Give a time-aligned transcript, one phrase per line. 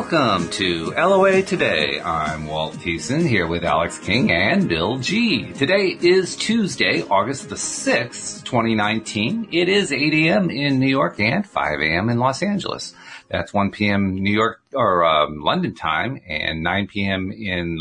[0.00, 2.00] Welcome to LOA Today.
[2.00, 5.52] I'm Walt Thiessen here with Alex King and Bill G.
[5.52, 9.48] Today is Tuesday, August the 6th, 2019.
[9.52, 10.48] It is 8 a.m.
[10.48, 12.08] in New York and 5 a.m.
[12.08, 12.94] in Los Angeles.
[13.28, 14.14] That's 1 p.m.
[14.14, 17.30] New York or um, London time and 9 p.m.
[17.30, 17.78] in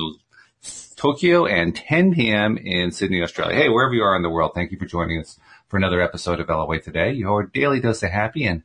[0.98, 2.58] Tokyo and 10 p.m.
[2.58, 3.56] in Sydney, Australia.
[3.56, 5.40] Hey, wherever you are in the world, thank you for joining us
[5.70, 8.46] for another episode of LOA Today, your daily dose of happy.
[8.46, 8.64] And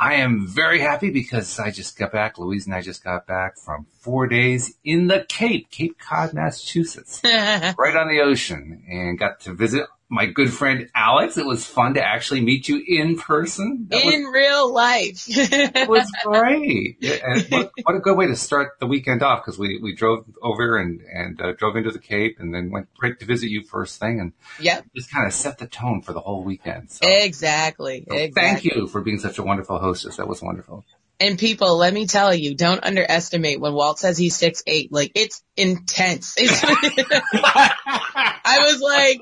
[0.00, 2.38] I am very happy because I just got back.
[2.38, 7.20] Louise and I just got back from four days in the Cape, Cape Cod, Massachusetts,
[7.24, 11.36] right on the ocean and got to visit my good friend Alex.
[11.36, 13.86] It was fun to actually meet you in person.
[13.90, 15.24] That in was, real life.
[15.28, 16.98] it was great.
[17.02, 20.24] And what, what, a good way to start the weekend off because we, we drove
[20.42, 23.62] over and, and uh, drove into the Cape and then went right to visit you
[23.62, 24.84] first thing and yep.
[24.96, 26.90] just kind of set the tone for the whole weekend.
[26.90, 28.04] So, exactly.
[28.08, 28.42] so exactly.
[28.42, 30.16] Thank you for being such a wonderful hostess.
[30.16, 30.84] That was wonderful.
[31.20, 34.92] And people, let me tell you, don't underestimate when Walt says he's six eight.
[34.92, 36.34] Like it's intense.
[36.38, 39.20] It's I was like,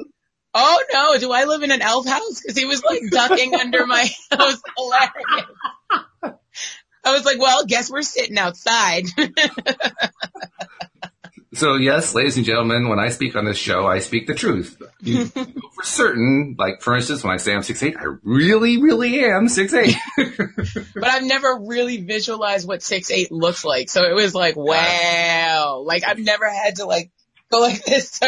[0.57, 2.41] oh no, do I live in an elf house?
[2.41, 5.47] Cause he was like ducking under my, was hilarious.
[7.05, 9.05] I was like, well, guess we're sitting outside.
[11.55, 14.83] so yes, ladies and gentlemen, when I speak on this show, I speak the truth.
[15.01, 19.25] You, for certain, like for instance, when I say I'm six eight, I really, really
[19.25, 19.95] am six eight.
[20.17, 23.89] but I've never really visualized what six eight looks like.
[23.89, 25.85] So it was like, wow.
[25.87, 27.13] Like I've never had to like
[27.51, 28.21] go like this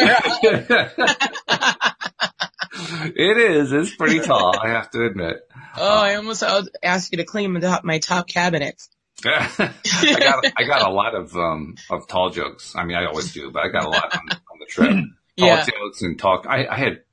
[3.15, 3.71] it is.
[3.71, 5.37] It's pretty tall, I have to admit.
[5.77, 6.43] Oh, I almost
[6.83, 8.89] asked you to clean my top cabinets.
[9.25, 12.73] I got I got a lot of um of tall jokes.
[12.75, 14.91] I mean, I always do, but I got a lot on, on the trip.
[15.37, 15.65] Tall yeah.
[15.65, 16.45] jokes and talk.
[16.49, 17.03] I, I had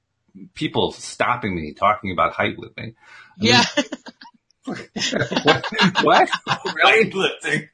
[0.54, 2.94] people stopping me, talking about height with me.
[2.94, 3.62] I yeah.
[4.64, 5.64] what?
[6.02, 6.28] what?
[6.84, 7.68] Weightlifting.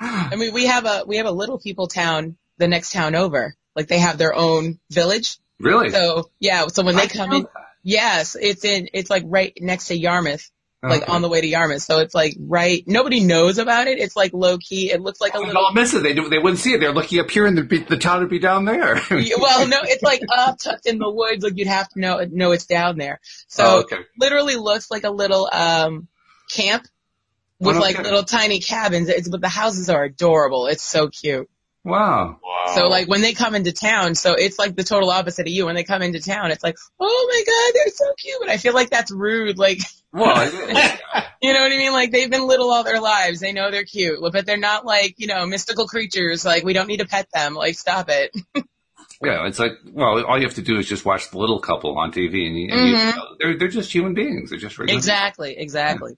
[0.00, 3.54] I mean, we have a we have a little people town the next town over.
[3.76, 5.38] Like they have their own village.
[5.60, 5.90] Really?
[5.90, 6.66] So yeah.
[6.68, 7.46] So when they come in,
[7.82, 8.88] yes, it's in.
[8.92, 10.50] It's like right next to Yarmouth.
[10.82, 11.12] Like Okay.
[11.12, 12.84] on the way to Yarmouth, so it's like right.
[12.86, 13.98] Nobody knows about it.
[13.98, 14.90] It's like low key.
[14.92, 15.56] It looks like a little.
[15.56, 16.02] all miss it.
[16.02, 16.80] They do, they wouldn't see it.
[16.80, 19.00] They're looking up here, and the the town would be down there.
[19.10, 21.42] Well, no, it's like up tucked in the woods.
[21.42, 23.18] Like you'd have to know know it's down there.
[23.48, 23.96] So Oh, okay.
[24.20, 26.06] literally looks like a little um
[26.50, 26.84] camp
[27.58, 29.08] with Oh, no like little tiny cabins.
[29.08, 30.66] It's but the houses are adorable.
[30.66, 31.48] It's so cute.
[31.84, 32.38] Wow.
[32.42, 32.74] Wow.
[32.74, 35.66] So like when they come into town, so it's like the total opposite of you.
[35.66, 38.42] When they come into town, it's like, oh my god, they're so cute.
[38.42, 39.58] And I feel like that's rude.
[39.58, 39.78] Like,
[40.12, 40.50] Well,
[41.42, 41.92] you know what I mean?
[41.92, 43.40] Like they've been little all their lives.
[43.40, 46.44] They know they're cute, but they're not like, you know, mystical creatures.
[46.44, 47.54] Like we don't need to pet them.
[47.54, 48.30] Like stop it.
[49.22, 51.98] yeah, it's like well, all you have to do is just watch the little couple
[51.98, 53.14] on TV, and, you, and you, Mhm.
[53.40, 54.50] they're they're just human beings.
[54.50, 55.56] They're just regular, exactly.
[55.58, 56.12] Exactly.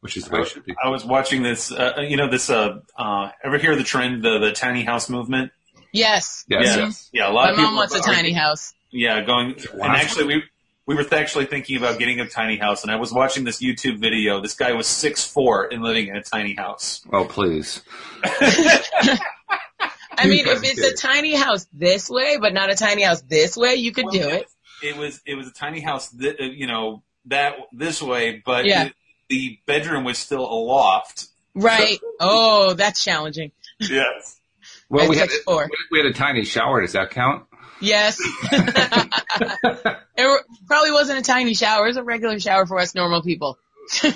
[0.00, 0.74] Which is the way it should be.
[0.82, 4.38] I was watching this, uh, you know, this, uh, uh, ever hear the trend, the,
[4.38, 5.50] the tiny house movement?
[5.92, 6.44] Yes.
[6.48, 6.84] Yes, yeah.
[6.84, 7.10] yes.
[7.12, 7.70] Yeah, a lot My of people.
[7.70, 8.74] mom wants a are- tiny house.
[8.90, 9.86] Yeah, going, Wow.
[9.86, 10.42] and actually we,
[10.86, 13.98] we were actually thinking about getting a tiny house and I was watching this YouTube
[13.98, 14.40] video.
[14.40, 17.02] This guy was six four and living in a tiny house.
[17.12, 17.82] Oh, please.
[20.20, 23.56] I mean, if it's a tiny house this way, but not a tiny house this
[23.56, 24.46] way, you could do it.
[24.82, 28.64] It was, it was a tiny house, th- uh, you know, that, this way, but
[28.64, 28.86] Yeah.
[28.86, 28.94] it-
[29.28, 31.28] the bedroom was still aloft.
[31.54, 31.70] loft.
[31.80, 31.98] Right.
[32.20, 33.52] Oh, that's challenging.
[33.78, 34.36] Yes.
[34.90, 35.68] Well, we had 6'4".
[35.90, 36.80] we had a tiny shower.
[36.80, 37.44] Does that count?
[37.78, 38.18] Yes.
[38.50, 41.84] it probably wasn't a tiny shower.
[41.84, 43.58] It was a regular shower for us normal people.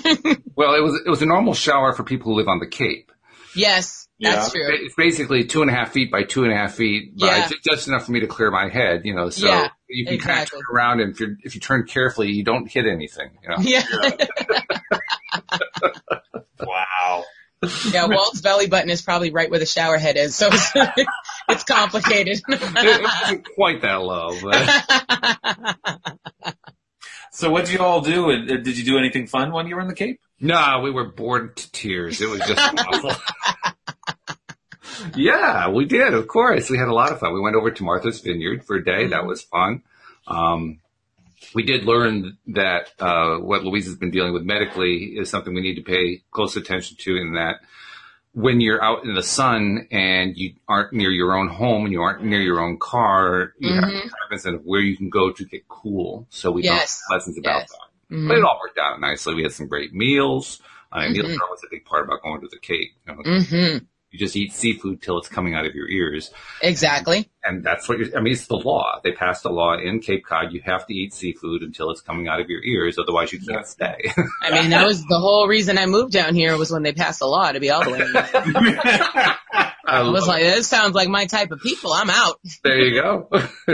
[0.55, 3.11] Well, it was it was a normal shower for people who live on the Cape.
[3.55, 4.61] yes, that's Yeah.
[4.61, 4.85] true.
[4.85, 7.49] It's basically two and a half feet by two and a half feet, but Yeah.
[7.51, 9.29] it's just enough for me to clear my head, you know.
[9.29, 12.31] So Yeah, you can kind of turn around, and if you if you turn carefully,
[12.31, 13.29] you don't hit anything.
[13.43, 13.57] You know?
[13.59, 13.83] Yeah.
[16.65, 17.23] Wow.
[17.91, 20.71] yeah, Walt's belly button is probably right where the shower head is, so it's,
[21.49, 22.41] it's complicated.
[22.47, 26.15] it, it wasn't quite that low, but
[27.31, 28.31] So what did you all do?
[28.31, 30.19] Uh, Did you do anything fun when you were in the Cape?
[30.39, 32.21] no, we were bored to tears.
[32.21, 33.11] It was just awful.
[35.15, 36.13] Yeah, we did.
[36.13, 37.33] Of course, we had a lot of fun.
[37.33, 39.07] We went over to Martha's Vineyard for a day.
[39.07, 39.83] That was fun.
[40.27, 40.79] Um,
[41.53, 45.61] we did learn that uh, what Louise has been dealing with medically is something we
[45.61, 47.17] need to pay close attention to.
[47.17, 47.57] In that,
[48.33, 52.01] when you're out in the sun and you aren't near your own home and you
[52.01, 55.31] aren't near your own car, you have to be cognizant of where you can go
[55.31, 56.25] to get cool.
[56.29, 57.01] So we Yes.
[57.09, 57.71] don't lessons about Yes.
[57.71, 58.15] that.
[58.15, 58.27] Mhm.
[58.29, 59.35] But it all worked out nicely.
[59.35, 60.61] We had some great meals.
[60.91, 61.37] I mean, meal Mhm.
[61.37, 62.91] prep was a big part about going to the Cape.
[63.07, 63.85] You know, Mhm.
[64.13, 66.29] You just eat seafood till it's coming out of your ears.
[66.61, 67.31] Exactly.
[67.43, 68.99] And that's what you're, I mean, it's the law.
[69.03, 70.53] They passed a law in Cape Cod.
[70.53, 72.99] You have to eat seafood until it's coming out of your ears.
[72.99, 74.13] Otherwise you can't stay.
[74.43, 77.21] I mean, that was the whole reason I moved down here was when they passed
[77.21, 78.01] the law to be all the way.
[79.51, 81.91] I I was like, this sounds like my type of people.
[81.91, 82.39] I'm out.
[82.63, 83.27] there you go.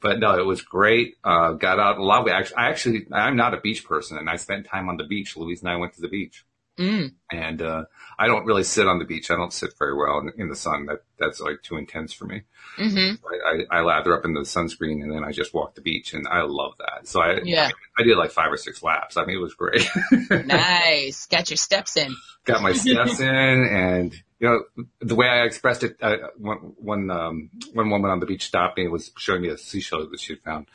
[0.00, 1.16] but no, it was great.
[1.22, 2.24] Uh, got out a lot.
[2.24, 5.04] We actually, I actually, I'm not a beach person and I spent time on the
[5.04, 5.36] beach.
[5.36, 6.46] Louise and I went to the beach.
[6.80, 7.12] Mm.
[7.30, 7.84] and uh,
[8.18, 9.30] I don't really sit on the beach.
[9.30, 10.86] I don't sit very well in, in the sun.
[10.86, 12.42] That that's like too intense for me.
[12.76, 13.12] hmm
[13.46, 16.14] I, I, I lather up in the sunscreen and then I just walk the beach,
[16.14, 17.06] and I love that.
[17.06, 17.68] So I Yeah.
[17.98, 19.18] I, did like five or six laps.
[19.18, 19.86] I mean, it was great.
[20.46, 21.26] Nice.
[21.26, 22.14] Got your steps in.
[22.44, 24.62] Got my steps in, and you know
[25.02, 25.96] the way I expressed it.
[26.00, 29.48] Uh, one one um, one woman on the beach stopped me and was showing me
[29.48, 30.66] a seashell that she'd found.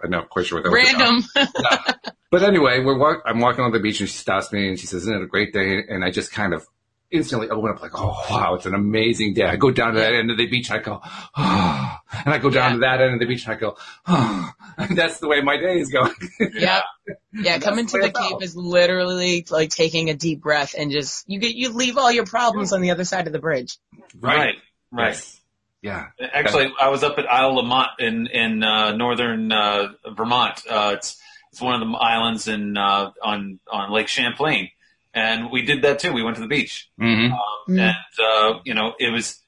[0.05, 0.95] I'm not quite sure what that was.
[0.95, 1.55] about.
[1.91, 2.01] Random.
[2.31, 4.87] But anyway, we're walk- I'm walking on the beach and she stops me and she
[4.87, 5.83] says, isn't it a great day?
[5.89, 6.65] And I just kind of
[7.11, 9.47] instantly open up like, oh wow, it's an amazing day.
[9.47, 12.49] I go down to that end of the beach, I go, oh, and I go
[12.49, 12.75] down Yeah.
[12.75, 13.77] to that end of the beach and I go,
[14.07, 16.15] oh, and that's the way my day is going.
[16.39, 16.85] Yep.
[17.33, 21.29] Yeah, coming to the it's Cape is literally like taking a deep breath and just
[21.29, 23.77] you get you leave all your problems on the other side of the bridge.
[24.21, 24.55] right,
[24.93, 25.09] right.
[25.09, 25.40] Yes.
[25.83, 26.09] Yeah.
[26.21, 30.61] Actually, I was up at Isle La Motte in in uh, northern uh, Vermont.
[30.69, 31.21] Uh, it's
[31.53, 34.71] it's one of the islands in uh, on on Lake Champlain,
[35.15, 36.13] and we did that too.
[36.13, 37.33] We went to the beach, Mm-hmm.
[37.33, 37.81] um, Mm.
[37.81, 39.41] and uh, you know it was,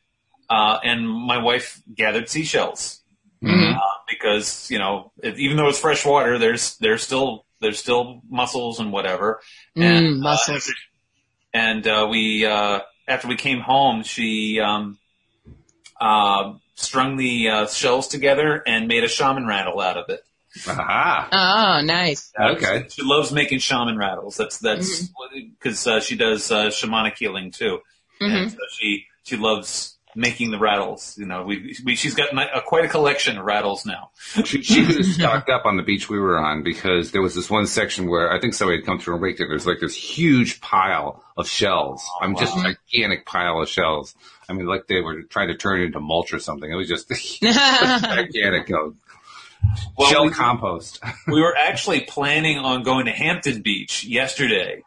[0.49, 3.01] uh, and my wife gathered seashells
[3.43, 3.75] Mm-hmm.
[3.77, 8.23] uh, because you know if, even though it's fresh water, there's there's still there's still
[8.31, 9.41] mussels and whatever.
[9.77, 10.69] And, Mm, muscles.
[10.69, 10.73] Uh,
[11.53, 14.99] and uh, we uh, after we came home, she um,
[16.03, 20.25] uh, strung the uh, shells together and made a shaman rattle out of it.
[20.67, 21.29] Aha.
[21.33, 22.33] Oh, nice.
[22.39, 22.87] Okay.
[22.91, 24.37] She loves making shaman rattles.
[24.37, 25.09] That's that's
[25.59, 27.79] because uh, she does uh, shamanic healing too,
[28.21, 31.17] hmm and so she she loves making the rattles.
[31.19, 34.11] You know, we, we she's got uh, quite a collection of rattles now.
[34.45, 37.35] She, she could have stocked up on the beach we were on because there was
[37.35, 39.49] this one section where I think somebody had come through and raked it.
[39.49, 42.05] There's like this huge pile of shells.
[42.21, 44.15] I mean, just a gigantic pile of shells.
[44.49, 46.71] I mean, like they were trying to turn it into mulch or something.
[46.71, 47.09] It was just
[47.43, 48.97] gigantic you
[49.97, 51.01] Well, shell we- compost.
[51.27, 54.83] we were actually planning on going to Hampton Beach yesterday,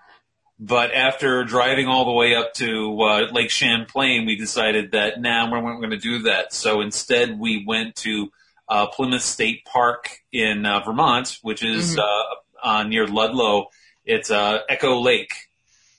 [0.60, 5.48] but after driving all the way up to uh, Lake Champlain, we decided that now
[5.48, 6.54] nah, we weren't going to do that.
[6.54, 8.32] So instead, we went to
[8.68, 12.00] uh, Plymouth State Park in uh, Vermont, which is Mhm.
[12.00, 13.68] uh, uh, near Ludlow.
[14.06, 15.34] It's uh, Echo Lake,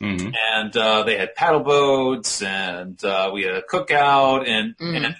[0.00, 4.96] hmm and uh, they had paddle boats, and uh, we had a cookout, and, Mhm.
[5.06, 5.16] and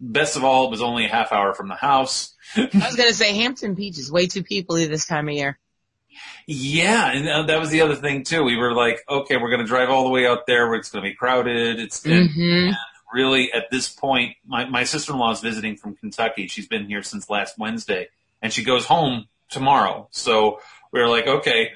[0.00, 2.34] best of all, it was only a half hour from the house.
[2.56, 5.58] I was gonna say Hampton Beach is way too peoply this time of year.
[6.46, 8.42] Yeah, and uh, that was the other thing too.
[8.42, 10.66] We were like, okay, we're going to drive all the way out there.
[10.68, 11.78] Where it's going to be crowded.
[11.78, 12.70] It's and hmm
[13.12, 14.36] really at this point.
[14.46, 16.46] My my sister in law is visiting from Kentucky.
[16.46, 18.08] She's been here since last Wednesday,
[18.42, 20.08] and she goes home tomorrow.
[20.10, 20.60] So
[20.92, 21.72] we were like, okay,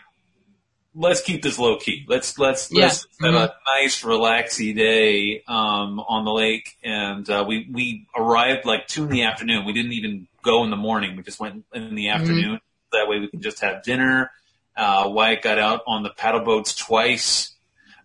[0.95, 2.05] let's keep this low key.
[2.09, 2.85] Let's let's Yeah.
[2.85, 6.77] let's have a nice relaxy day um, on the lake.
[6.83, 9.65] And uh, we we arrived like two in the afternoon.
[9.65, 11.17] We didn't even go in the morning.
[11.17, 12.61] We just went in the afternoon.
[12.93, 14.31] That way we can just have dinner.
[14.77, 17.55] Uh, Wyatt got out on the paddle boats twice.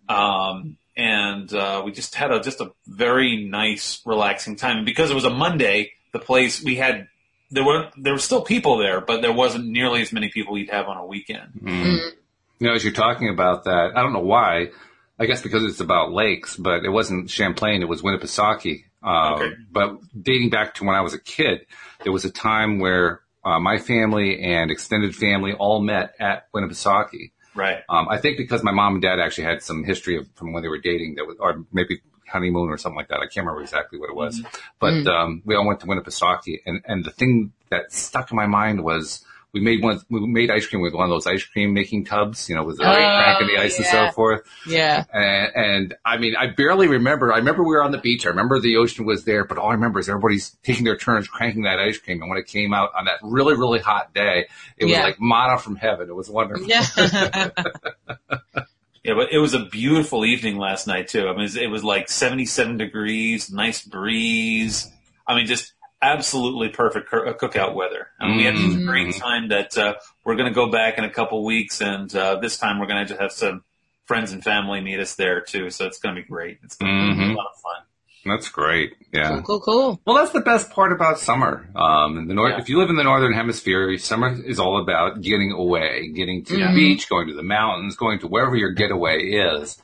[0.08, 4.78] Um, and, uh, we just had a, just a very nice, relaxing time.
[4.78, 7.08] And because it was a Monday, the place we had,
[7.50, 10.70] there were, there were still people there, but there wasn't nearly as many people you'd
[10.70, 11.52] have on a weekend.
[12.60, 14.70] You know, as you're talking about that, I don't know why.
[15.20, 17.82] I guess because it's about lakes, but it wasn't Champlain.
[17.82, 18.84] It was Winnipesaukee.
[19.02, 19.54] Uh, Okay.
[19.70, 21.66] But dating back to when I was a kid,
[22.02, 27.32] there was a time where uh, my family and extended family all met at Winnipesaukee.
[27.54, 27.80] Right.
[27.88, 30.62] Um, I think because my mom and dad actually had some history of, from when
[30.62, 31.94] they were dating that was, or maybe
[32.34, 33.20] honeymoon or something like that.
[33.20, 34.42] I can't remember exactly what it was,
[34.78, 38.46] but, um, we all went to Winnipesaukee and, and the thing that stuck in my
[38.46, 39.24] mind was
[39.54, 42.48] we made one, we made ice cream with one of those ice cream making tubs,
[42.48, 44.42] you know, with the Oh, crack in the ice and so forth.
[44.66, 45.04] Yeah.
[45.12, 47.32] And, and I mean, I barely remember.
[47.32, 48.26] I remember we were on the beach.
[48.26, 51.28] I remember the ocean was there, but all I remember is everybody's taking their turns
[51.28, 52.20] cranking that ice cream.
[52.20, 55.02] And when it came out on that really, really hot day, it was Yeah.
[55.04, 56.08] like manna from heaven.
[56.10, 56.66] It was wonderful.
[56.66, 57.48] Yeah.
[59.04, 61.28] Yeah, but it was a beautiful evening last night too.
[61.28, 64.90] I mean, it was like 77 degrees, nice breeze.
[65.26, 68.08] I mean, just absolutely perfect uh, cookout weather.
[68.20, 70.98] And mean, we had such a great time that uh, we're going to go back
[70.98, 73.64] in a couple weeks, and uh, this time we're going to have some
[74.06, 75.70] friends and family meet us there too.
[75.70, 76.58] So it's going to be great.
[76.64, 77.32] It's going to be Mhm.
[77.34, 77.82] a lot of fun.
[78.24, 78.94] That's great.
[79.12, 79.40] Yeah.
[79.40, 80.00] cool, cool, cool.
[80.04, 81.68] Well, that's the best part about summer.
[81.74, 82.60] Um, in the north, Yeah.
[82.60, 86.54] if you live in the northern hemisphere, summer is all about getting away, getting to
[86.54, 86.68] Mhm.
[86.68, 89.80] the beach, going to the mountains, going to wherever your getaway is.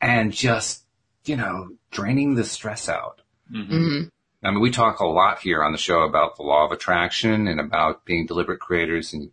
[0.00, 0.84] and just,
[1.24, 3.22] you know, draining the stress out.
[3.50, 4.10] Mhm.
[4.46, 7.48] I mean, we talk a lot here on the show about the law of attraction
[7.48, 9.12] and about being deliberate creators.
[9.12, 9.30] And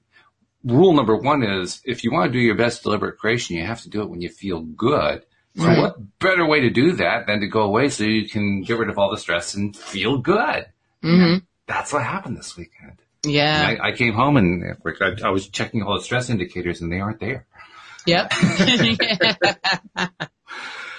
[0.64, 3.82] rule number one is if you want to do your best deliberate creation, you have
[3.82, 5.24] to do it when you feel good.
[5.56, 5.78] So Right.
[5.78, 8.90] what better way to do that than to go away so you can get rid
[8.90, 10.66] of all the stress and feel good?
[11.04, 11.36] hmm
[11.68, 12.98] That's what happened this weekend.
[13.24, 13.76] Yeah.
[13.80, 14.64] I, I came home and
[15.00, 17.46] I, I was checking all the stress indicators and they aren't there.
[18.08, 18.32] Yep.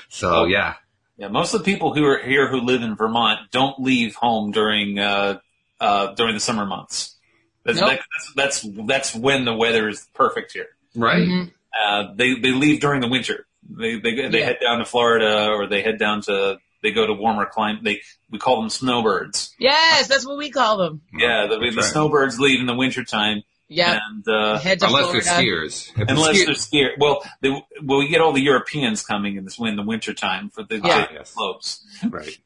[0.08, 0.74] So yeah,
[1.16, 4.50] Yeah, most of the people who are here who live in Vermont don't leave home
[4.50, 5.38] during uh,
[5.80, 7.16] uh, during the summer months.
[7.64, 7.90] That's, Nope.
[7.90, 8.00] that,
[8.36, 10.68] that's that's that's when the weather is perfect here.
[10.96, 11.26] right.
[11.26, 11.52] Mhm.
[11.86, 13.46] Uh, they they leave during the winter.
[13.68, 14.44] They they they Yeah.
[14.46, 17.82] head down to Florida or they head down to they go to warmer climate.
[17.84, 19.54] They we call them snowbirds.
[19.58, 21.00] Yes, that's what we call them.
[21.16, 21.84] Yeah, the, the right.
[21.84, 23.42] snowbirds leave in the wintertime
[23.74, 24.00] Yep.
[24.08, 25.24] and uh, Head to Unless Florida.
[25.24, 25.90] they're skiers.
[26.00, 26.92] If unless ski- they're scared.
[26.98, 27.50] Well, they,
[27.82, 31.06] well, we get all the Europeans coming in this in the wintertime for the Yeah.
[31.12, 31.30] Yes.
[31.30, 31.84] slopes.
[32.08, 32.36] Right.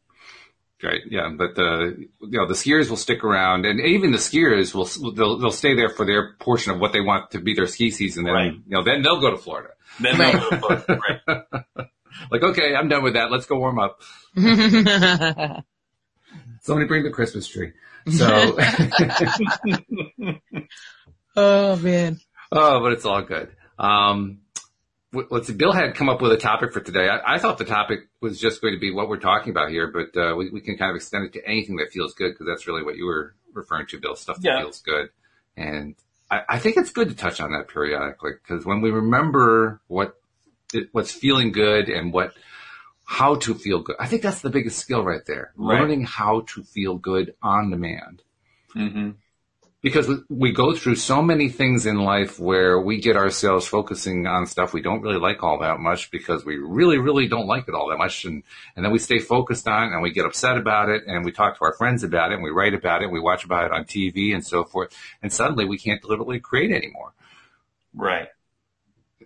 [0.83, 1.01] Right.
[1.11, 1.29] Yeah.
[1.37, 5.39] But the, you know, the skiers will stick around and even the skiers will, they'll,
[5.39, 8.25] they'll stay there for their portion of what they want to be their ski season.
[8.25, 8.53] Then, Right.
[8.53, 9.71] you know, then they'll go to Florida.
[10.01, 10.33] Then Right.
[10.35, 11.01] they'll go to Florida.
[11.27, 11.87] right.
[12.31, 13.31] Like, okay, I'm done with that.
[13.31, 14.01] Let's go warm up.
[16.63, 17.73] Somebody bring the Christmas tree.
[18.11, 18.57] So,
[21.39, 22.21] oh man.
[22.53, 23.51] oh, but it's all good.
[23.79, 24.41] Um,
[25.13, 25.55] let's see.
[25.55, 27.09] Bill had come up with a topic for today.
[27.09, 29.87] I, I thought the topic was just going to be what we're talking about here,
[29.93, 32.47] but uh, we, we can kind of extend it to anything that feels good because
[32.47, 34.17] that's really what you were referring to, Bill.
[34.17, 34.61] Stuff that Yeah.
[34.63, 35.11] feels good,
[35.57, 35.95] and
[36.31, 40.17] I, I think it's good to touch on that periodically because when we remember what
[40.75, 42.33] it, what's feeling good and what
[43.05, 45.53] how to feel good, I think that's the biggest skill right there.
[45.57, 45.81] Right.
[45.81, 48.23] Learning how to feel good on demand
[48.75, 49.11] hmm
[49.81, 54.47] because we- go through so many things in life where we get ourselves focusing on
[54.47, 57.75] stuff we don't really like all that much because we really, really don't like it
[57.75, 58.25] all that much.
[58.25, 58.43] And,
[58.75, 61.31] and then we stay focused on it and we get upset about it and we
[61.31, 63.67] talk to our friends about it and we write about it and we watch about
[63.67, 64.93] it on TV and so forth.
[65.23, 67.13] And suddenly we can't deliberately create anymore.
[67.95, 68.29] Right.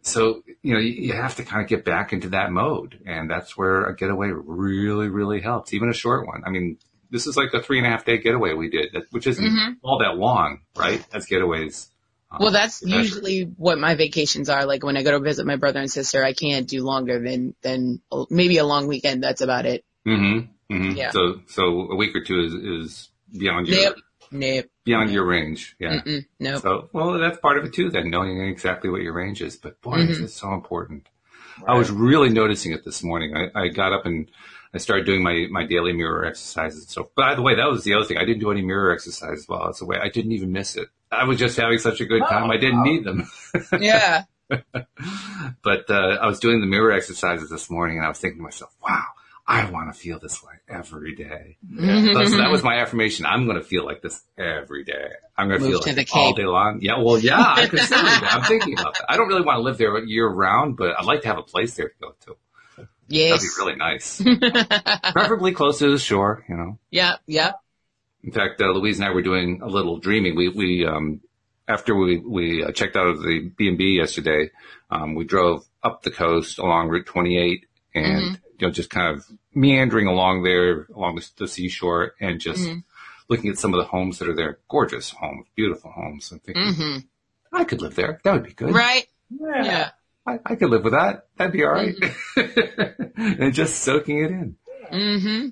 [0.03, 2.99] So, you know, you have to kind of get back into that mode.
[3.07, 6.43] And that's where a getaway really, really helps, even a short one.
[6.45, 6.79] I mean,
[7.13, 9.45] this is like a three and a half day getaway we did, that- which isn't
[9.45, 9.77] Mhm.
[9.85, 11.05] all that long, right?
[11.15, 11.89] As getaways.
[12.31, 14.65] Um, Well, that's usually what my vacations are.
[14.67, 17.55] Like when I go to visit my brother and sister, I can't do longer than
[17.63, 18.01] than
[18.31, 19.23] maybe a long weekend.
[19.23, 19.85] That's about it.
[20.07, 20.75] Mm-hmm.
[20.75, 20.97] mm-hmm.
[20.97, 21.11] Yeah.
[21.11, 23.97] So, so a week or two is, is beyond your Nope.
[24.31, 24.65] Nope.
[24.85, 25.77] beyond your range.
[25.79, 26.01] Yeah.
[26.01, 26.25] Mm-mm.
[26.41, 26.63] Nope.
[26.63, 27.91] So, well, that's part of it too.
[27.91, 29.57] Then knowing exactly what your range is.
[29.59, 30.25] But boy, this Mhm.
[30.25, 31.07] is so important.
[31.69, 33.37] I was really noticing it this morning.
[33.37, 34.31] I, I got up and
[34.75, 36.87] I started doing my, my daily mirror exercises.
[36.89, 38.17] So, by the way, that was the other thing.
[38.17, 39.99] I didn't do any mirror exercises while I was away.
[40.03, 40.89] I didn't even miss it.
[41.11, 42.51] I was just having such a good time.
[42.51, 43.31] I didn't need them.
[43.81, 44.25] Yeah.
[45.63, 48.43] but uh, I was doing the mirror exercises this morning, and I was thinking to
[48.43, 49.05] myself, "Wow,
[49.47, 53.25] I want to feel this way every day." So, so that was my affirmation.
[53.25, 55.09] I'm going to feel like this every day.
[55.39, 56.81] I'm going to Move feel like all day long.
[56.83, 57.63] Yeah, well, yeah, I.
[58.31, 59.07] I'm thinking about that.
[59.09, 61.43] I don't really want to live there year round, but I'd like to have a
[61.43, 62.37] place there to go to.
[63.09, 64.23] That'd be really nice.
[65.13, 66.79] Preferably close to the shore, you know.
[66.91, 67.53] Yeah, yeah.
[68.25, 70.37] In fact, uh, Louise and I were doing a little dreaming.
[70.37, 71.21] We, we, um,
[71.67, 74.51] after we, we uh, checked out of the B&B yesterday,
[74.91, 79.25] um, we drove up the coast along Route 28 and, you know, just kind of
[79.55, 82.85] meandering along there, along the, the seashore and just Mhm.
[83.29, 84.59] looking at some of the homes that are there.
[84.69, 86.31] Gorgeous homes, beautiful homes.
[86.33, 86.97] I'm thinking, hmm
[87.53, 88.19] I could live there.
[88.25, 88.73] That would be good.
[88.75, 89.07] Right.
[89.29, 89.65] Yeah.
[89.65, 89.91] Yeah.
[90.27, 91.27] I, I could live with that.
[91.37, 91.95] That'd be all right.
[93.17, 94.57] and just soaking it in.
[94.91, 95.49] hmm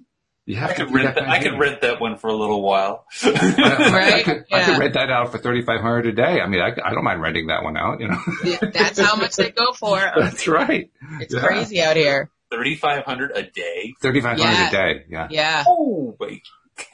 [0.47, 1.29] You I have to could rent that that.
[1.29, 3.05] I of could rent that one for a little while.
[3.23, 4.25] I, I Right?
[4.25, 4.67] could, I Yeah.
[4.67, 6.41] could rent that out for thirty five hundred a day.
[6.41, 8.01] I mean, I, I don't mind renting that one out.
[8.01, 9.99] You know, Yeah, That's how much they go for.
[10.17, 10.91] that's right.
[11.21, 11.41] It's Yeah.
[11.41, 12.31] crazy out here.
[12.51, 13.95] Thirty five hundred a day.
[14.01, 14.69] Thirty five hundred Yeah.
[14.69, 15.05] a day.
[15.09, 15.23] Yeah.
[15.25, 15.29] Ah.
[15.31, 15.65] Yeah.
[15.67, 16.43] Oh wait.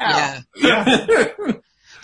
[0.00, 0.40] Yeah.
[0.56, 1.28] Yeah.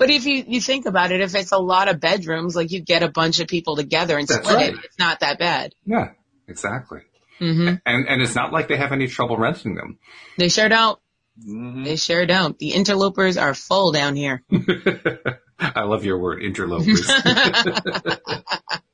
[0.02, 2.80] But if you, you think about it, if it's a lot of bedrooms, like you
[2.80, 4.72] get a bunch of people together and That's split right.
[4.74, 5.74] it, it's not that bad.
[5.86, 6.10] Yeah.
[6.48, 7.02] Exactly.
[7.38, 9.98] hmm And and it's not like they have any trouble renting them.
[10.38, 10.98] They sure don't.
[11.48, 11.84] Mhm.
[11.84, 12.58] They sure don't.
[12.58, 14.42] The interlopers are full down here.
[15.60, 17.08] I love your word, interlopers.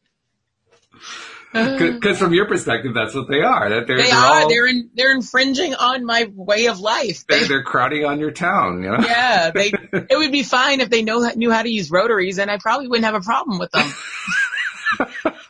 [1.53, 3.69] Because from your perspective, that's what they are.
[3.71, 4.43] That they're They they're are.
[4.43, 7.25] all They're in, they're infringing on my way of life.
[7.27, 8.83] they're, They, they're crowding on your town.
[8.83, 8.99] You know.
[9.01, 9.73] yeah, they.
[10.11, 12.89] It would be fine if they know knew how to use rotaries, and I probably
[12.89, 13.93] wouldn't have a problem with them.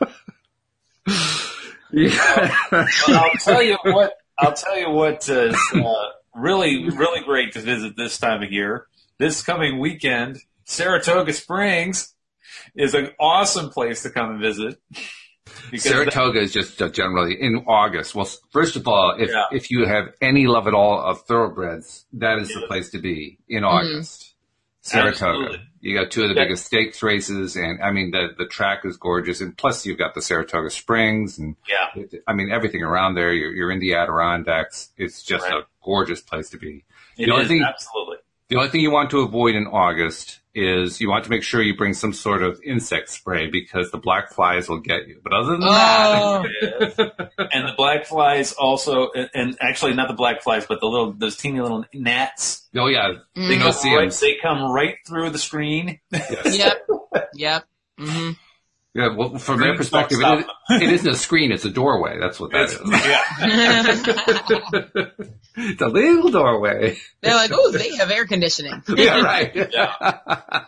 [1.91, 2.55] Yeah.
[2.71, 4.13] Well, I'll tell you what.
[4.37, 5.93] I'll tell you what is uh,
[6.35, 8.85] really, really great to visit this time of year.
[9.17, 12.13] This coming weekend, Saratoga Springs
[12.75, 14.79] is an awesome place to come and visit.
[15.71, 18.15] Because Saratoga is just uh, generally in August.
[18.15, 19.45] Well, first of all, if Yeah.
[19.51, 23.37] if you have any love at all of thoroughbreds, that is the place to be
[23.47, 24.33] in August.
[24.81, 25.15] Saratoga.
[25.45, 25.59] Absolutely.
[25.81, 26.43] You got two of the Yeah.
[26.45, 30.13] biggest stakes races, and I mean the the track is gorgeous, and plus you've got
[30.15, 33.31] the Saratoga Springs, and yeah, I mean everything around there.
[33.33, 34.89] You're, you're in the Adirondacks.
[34.97, 35.55] It's just Right.
[35.59, 36.83] a gorgeous place to be.
[37.17, 38.17] it The only is, thing- absolutely.
[38.49, 41.61] The only thing you want to avoid in August is you want to make sure
[41.61, 45.19] you bring some sort of insect spray because the black flies will get you.
[45.23, 46.95] But other than Oh, Yes.
[47.53, 51.37] and the black flies also, and actually not the black flies, but the little, those
[51.37, 52.67] teeny little gnats.
[52.75, 53.59] oh yeah, They Mm.
[53.59, 54.19] no come, right, seams.
[54.19, 55.99] they come right through the screen.
[56.11, 56.57] Yes.
[56.57, 56.87] yep,
[57.35, 57.63] yep.
[57.99, 58.31] hmm
[58.95, 62.17] Yeah, well, from their perspective, it, it isn't a screen; it's a doorway.
[62.19, 62.79] That's what that is.
[63.05, 63.23] yeah.
[65.55, 66.97] it's a little doorway.
[67.21, 68.81] They're like, oh, they have air conditioning.
[68.95, 69.55] yeah, right.
[69.71, 70.65] Yeah.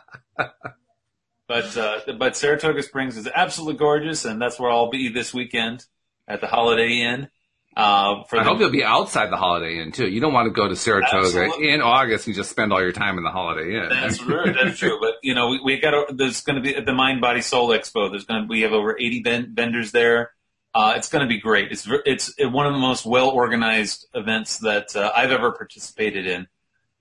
[1.47, 5.85] But uh, but Saratoga Springs is absolutely gorgeous, and that's where I'll be this weekend
[6.27, 7.27] at the Holiday Inn.
[7.75, 10.07] Uh, for I the, hope you'll be outside the Holiday Inn too.
[10.07, 11.69] You don't want to go to Saratoga Absolutely.
[11.71, 13.87] in August and just spend all your time in the Holiday Inn.
[13.89, 14.53] That's true.
[14.53, 14.97] That's true.
[14.99, 17.69] But you know, we, we got there's going to be at the Mind Body Soul
[17.69, 18.11] Expo.
[18.11, 20.31] There's going to we have over 80 ven- vendors there.
[20.73, 21.71] Uh, it's going to be great.
[21.71, 26.47] It's it's one of the most well organized events that uh, I've ever participated in,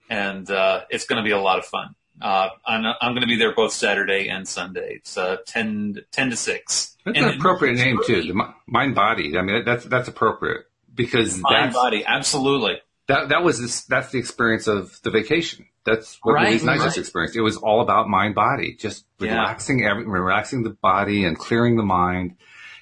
[0.08, 1.94] and uh, it's going to be a lot of fun.
[2.20, 4.94] Uh, I'm I'm going to be there both Saturday and Sunday.
[4.96, 6.96] It's uh, 10 10 to six.
[7.04, 8.22] That's And an appropriate name too.
[8.22, 9.36] The mind body.
[9.38, 12.78] I mean, that's that's appropriate because Mind that's, Body, absolutely.
[13.08, 15.66] that that was this, that's the experience of the vacation.
[15.84, 17.36] That's what Right, Louise and I just experienced.
[17.36, 19.30] It was all about mind body, just Yeah.
[19.30, 22.36] relaxing every, relaxing the body and clearing the mind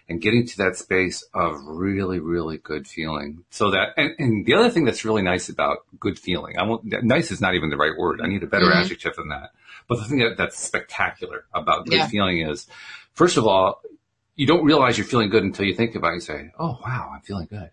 [0.08, 3.44] and getting to that space of really, really good feeling.
[3.50, 6.84] So that, and, and the other thing that's really nice about good feeling, I won't,
[7.04, 8.20] nice is not even the right word.
[8.22, 8.84] I need a better Mhm.
[8.84, 9.50] adjective than that.
[9.86, 12.06] But the thing that, that's spectacular about good Yeah.
[12.08, 12.66] feeling is,
[13.14, 13.82] first of all,
[14.34, 16.14] you don't realize you're feeling good until you think about it.
[16.14, 17.70] You say, "Oh wow, I'm feeling good."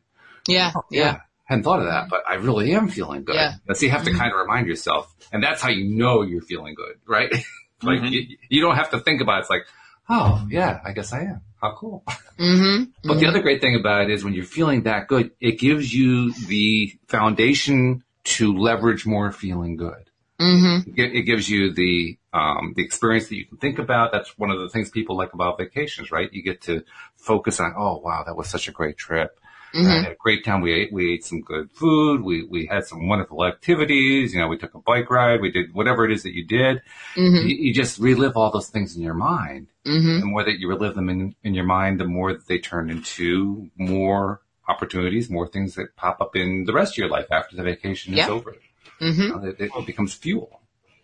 [0.48, 1.20] Yeah, yeah.
[1.46, 3.36] hadn't thought of that, but I really am feeling good.
[3.36, 3.53] Yeah.
[3.74, 4.18] So you have to Mhm.
[4.18, 7.31] kind of remind yourself, and that's how you know you're feeling good, right?
[7.83, 8.12] like Mhm.
[8.12, 9.42] you, you don't have to think about it.
[9.42, 9.68] It's like,
[10.09, 11.42] oh yeah, I guess I am.
[11.66, 12.04] How cool.
[12.38, 15.60] hmm But the other great thing about it is when you're feeling that good, it
[15.60, 18.04] gives you the foundation
[18.36, 20.10] to leverage more feeling good.
[20.40, 24.12] hmm It it gives you the um, the experience that you can think about.
[24.12, 26.32] That's one of the things people like about vacations, right?
[26.32, 26.84] You get to
[27.16, 29.40] focus on, oh wow, that was such a great trip.
[29.75, 30.61] Hmm I had a great time.
[30.61, 32.22] We ate, we ate some good food.
[32.22, 34.33] We, we had some wonderful activities.
[34.33, 35.42] You know, we took a bike ride.
[35.42, 36.81] We did whatever it is that you did.
[37.16, 39.68] hmm You, you just relive all those things in your mind.
[39.85, 42.59] hmm The more that you relive them in, in your mind, the more that they
[42.59, 47.27] turn into more opportunities, more things that pop up in the rest of your life
[47.31, 48.24] after the vacation Yeah.
[48.24, 48.55] is over.
[49.00, 50.61] hmm Uh, It, it becomes fuel.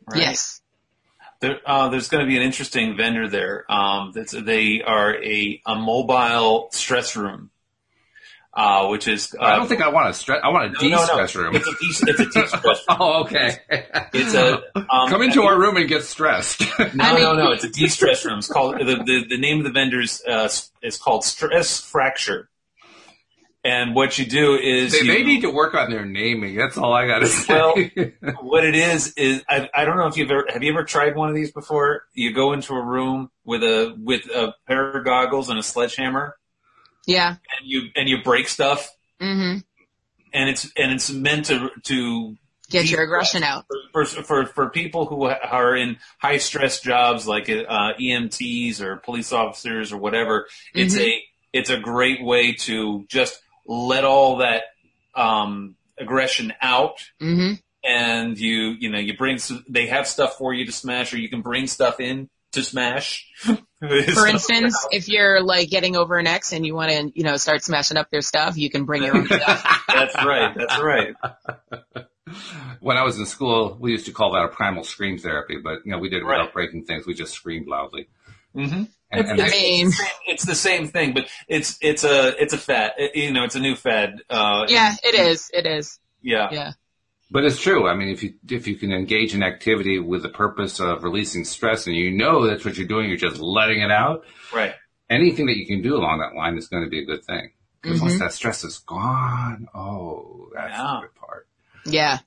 [0.08, 0.22] Right?
[0.22, 0.62] Yes.
[1.42, 3.66] There, uh, there's going to be an interesting vendor there.
[3.72, 7.50] Um, that's, they are a, a mobile stress room,
[8.54, 9.34] uh, which is.
[9.40, 10.42] Uh, I don't think I want a stress.
[10.44, 11.06] I want a no, no, no.
[11.06, 11.56] de-stress room.
[11.56, 12.98] It's a de- it's a de-stress room.
[13.00, 13.60] oh, okay.
[14.14, 16.62] It's a um, Come into our room and get stressed.
[16.94, 17.52] No, I mean- no, no.
[17.52, 18.40] It's a de-stress room.
[18.40, 20.50] It's called the the, the name of the vendor's uh,
[20.82, 22.50] is called Stress Fracture.
[23.64, 26.56] And what you do is they you, may need to work on their naming.
[26.56, 27.54] That's all I got to say.
[27.54, 27.76] Well,
[28.42, 31.16] what it is is I, I don't know if you've ever have you ever tried
[31.16, 32.06] one of these before.
[32.14, 36.36] You go into a room with a with a pair of goggles and a sledgehammer,
[37.06, 37.30] Yeah.
[37.30, 39.58] and you and you break stuff, hmm
[40.34, 42.38] and it's and it's meant to to
[42.70, 43.66] Get your aggression out.
[43.92, 49.34] for for for people who are in high stress jobs like uh, EMTs or police
[49.34, 50.48] officers or whatever.
[50.74, 51.02] It's Mhm.
[51.02, 54.64] a it's a great way to just let all that
[55.16, 59.38] um, aggression out hmm and you you know you bring
[59.68, 63.28] they have stuff for you to smash or you can bring stuff in to smash
[63.44, 67.38] For instance, if you're like getting over an ex and you want to, you know,
[67.38, 69.84] start smashing up their stuff, you can bring your own stuff.
[69.88, 71.16] that's right that's right
[72.80, 75.80] when I was in school, we used to call that a primal scream therapy, but
[75.86, 76.38] you know, we did it Right.
[76.40, 77.06] without breaking things.
[77.06, 78.08] We just screamed loudly.
[78.54, 81.78] hmm And, and I that's- mean, it's, the same- it's the same thing but it's
[81.82, 85.16] it's a it's a fad It- you know it's a new fad uh yeah, it
[85.16, 85.50] is.
[85.54, 86.00] It is.
[86.22, 86.72] yeah Yeah.
[87.32, 87.88] But it's true.
[87.88, 91.46] I mean, if you if you can engage in activity with the purpose of releasing
[91.46, 94.26] stress, and you know that's what you're doing, you're just letting it out.
[94.54, 94.74] right
[95.10, 97.52] Anything that you can do along that line is going to be a good thing.
[97.82, 98.04] Because Mhm.
[98.04, 100.84] once that stress is gone, oh, that's Yeah.
[101.02, 101.48] the good part.
[101.86, 102.18] Yeah.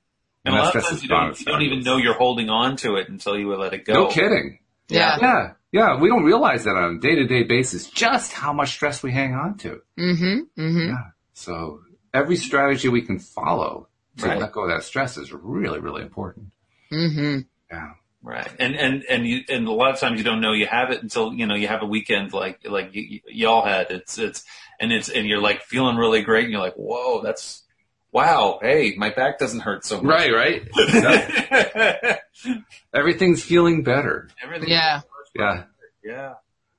[0.43, 1.79] And When a that lot of stress times is you gone, don't, you don't even
[1.83, 3.93] know you're holding on to it until you let it go.
[3.93, 4.59] No kidding.
[4.89, 5.17] Yeah.
[5.19, 5.99] Yeah, yeah.
[5.99, 9.11] We don't realize that on a day to day basis just how much stress we
[9.11, 9.81] hang on to.
[9.97, 11.03] hmm hmm Yeah.
[11.33, 11.79] So
[12.13, 13.87] every strategy we can follow
[14.17, 14.39] to Right.
[14.39, 16.47] let go of that stress is really, really important.
[16.89, 17.39] hmm
[17.71, 17.91] Yeah.
[18.23, 18.49] Right.
[18.59, 21.03] And, and, and you, and a lot of times you don't know you have it
[21.03, 23.91] until, you know, you have a weekend like, like y- y'all had.
[23.91, 24.43] It's, it's,
[24.79, 27.61] and it's, and you're like feeling really great and you're like, whoa, that's,
[28.11, 28.57] wow.
[28.63, 30.05] Hey, my back doesn't hurt so much.
[30.31, 32.17] Right, right.
[32.93, 34.29] Everything's feeling better.
[34.43, 34.69] Everything.
[34.69, 35.01] Yeah.
[35.35, 35.63] Yeah.
[36.03, 36.33] Yeah.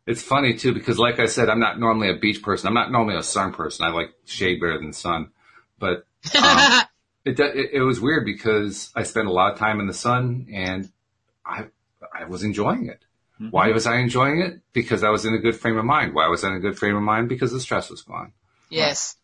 [0.06, 2.68] It's funny too because, like I said, I'm not normally a beach person.
[2.68, 3.84] I'm not normally a sun person.
[3.86, 5.30] I like shade better than sun.
[5.78, 6.06] But
[6.42, 6.82] um,
[7.26, 10.46] it, it it was weird because I spent a lot of time in the sun
[10.52, 10.90] and
[11.44, 11.66] I
[12.18, 13.04] I was enjoying it.
[13.40, 13.50] Mm-hmm.
[13.50, 14.60] Why was I enjoying it?
[14.72, 16.14] Because I was in a good frame of mind.
[16.14, 17.28] Why was I in a good frame of mind?
[17.28, 18.32] Because the stress was gone.
[18.70, 19.16] yes.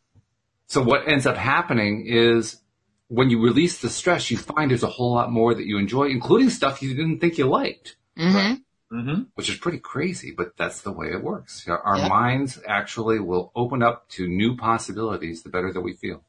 [0.67, 2.59] So what ends up happening is
[3.09, 6.05] when you release the stress, you find there's a whole lot more that you enjoy,
[6.09, 7.97] including stuff you didn't think you liked.
[8.17, 8.55] hmm
[8.93, 9.23] Mm-hmm.
[9.37, 11.67] which is pretty crazy, but that's the way it works.
[11.67, 12.09] Our our Yep.
[12.11, 16.23] minds actually will open up to new possibilities the better that we feel.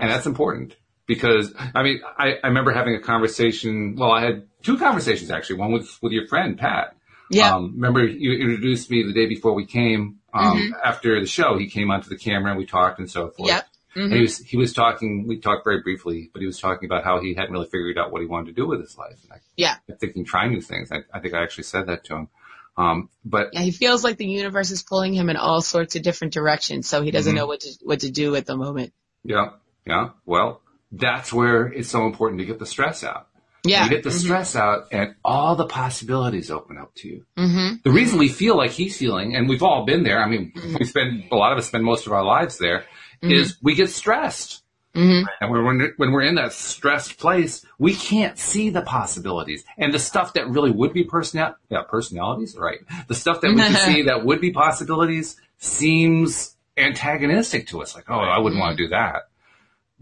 [0.00, 0.74] And that's important
[1.06, 3.96] because, I mean, I, I remember having a conversation.
[3.96, 5.56] Well, I had two conversations actually.
[5.58, 6.96] One with, with your friend, Pat.
[7.30, 7.54] Yeah.
[7.54, 11.68] Um, remember you introduced me the day before we came, um, after the show, he
[11.68, 13.48] came onto the camera and we talked and so forth.
[13.48, 13.66] Yep.
[13.96, 17.04] And he was, he was talking, we talked very briefly, but he was talking about
[17.04, 19.16] how he hadn't really figured out what he wanted to do with his life.
[19.22, 19.76] And I Yeah.
[19.86, 20.90] kept thinking, try new things.
[20.90, 22.28] I, I think I actually said that to him.
[22.76, 26.02] Um, but Yeah, he feels like the universe is pulling him in all sorts of
[26.02, 27.36] different directions, so he doesn't Mhm.
[27.36, 28.92] know what to what to do at the moment.
[29.22, 29.50] yeah,
[29.86, 30.60] yeah, well,
[30.92, 33.28] that's where it's so important to get the stress out.
[33.66, 33.84] Yeah.
[33.84, 37.24] You get the stress out and all the possibilities open up to you.
[37.36, 40.52] hmm The reason we feel like he's feeling, and we've all been there, I mean,
[40.78, 42.84] we spend, a lot of us spend most of our lives there,
[43.22, 44.62] is we get stressed.
[44.94, 49.64] hmm And when we're, when we're in that stressed place, we can't see the possibilities.
[49.78, 52.80] And the stuff that really would be personal, yeah, personalities, right.
[53.08, 57.94] The stuff that we can see that would be possibilities seems antagonistic to us.
[57.94, 59.28] Like, oh, I wouldn't want to do that.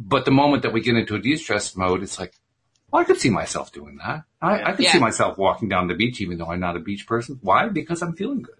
[0.04, 2.34] But the moment that we get into a de-stress mode, it's like,
[2.90, 4.24] well, I could see myself doing that.
[4.40, 7.06] I, I could see myself walking down the beach, even though I'm not a beach
[7.06, 7.38] person.
[7.42, 7.68] Why?
[7.68, 8.56] Because I'm feeling good.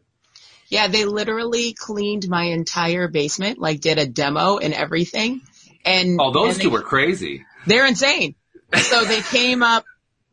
[0.69, 5.43] Yeah, they literally cleaned my entire basement, like did a demo and everything.
[5.85, 7.45] And Oh, those and two they- were crazy.
[7.67, 8.37] They're insane.
[8.75, 9.85] So they came up,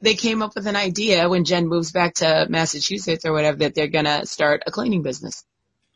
[0.02, 3.76] they came up with an idea when Jen moves back to Massachusetts or whatever that
[3.76, 5.44] they're gonna start a cleaning business,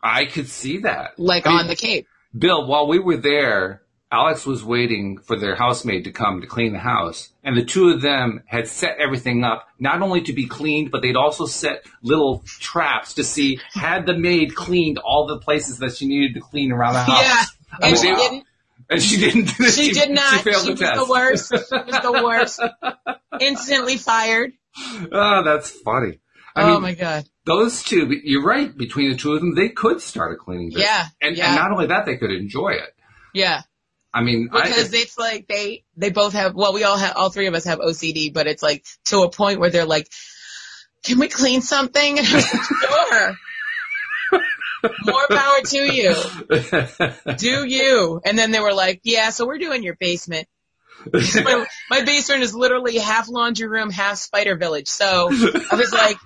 [0.02, 1.17] I could see that.
[1.17, 2.08] like I mean, on the Cape.
[2.38, 3.83] Bill, while we were there,
[4.13, 7.30] Alex was waiting for their housemaid to come to clean the house.
[7.43, 11.02] And the two of them had set everything up, not only to be cleaned, but
[11.02, 15.95] they'd also set little traps to see had the maid cleaned all the places that
[15.95, 17.21] she needed to clean around the house.
[17.21, 17.43] Yeah,
[17.82, 18.43] I and mean, she they- didn't.
[18.89, 19.47] And she didn't.
[19.73, 20.34] She did not.
[20.34, 20.99] She failed She the was test.
[20.99, 21.49] the worst.
[21.49, 22.62] She was the worst.
[23.39, 24.52] Instantly fired.
[25.12, 26.19] Oh, that's funny.
[26.56, 27.23] I oh mean, my god.
[27.45, 30.86] those two, you're right, between the two of them, they could start a cleaning business.
[30.86, 31.47] Yeah, And, yeah.
[31.47, 32.93] and not only that, they could enjoy it.
[33.34, 33.62] Yeah.
[34.13, 37.30] I mean, I, because it's like they they both have well we all have all
[37.30, 40.08] three of us have OCD but it's like to a point where they're like
[41.04, 42.19] can we clean something?
[42.19, 43.38] And I was like sure.
[45.06, 46.15] More power to you.
[47.38, 48.21] Do you.
[48.23, 50.47] And then they were like yeah so we're doing your basement.
[51.12, 54.88] My, my basement is literally half laundry room half spider village.
[54.88, 56.17] So I was like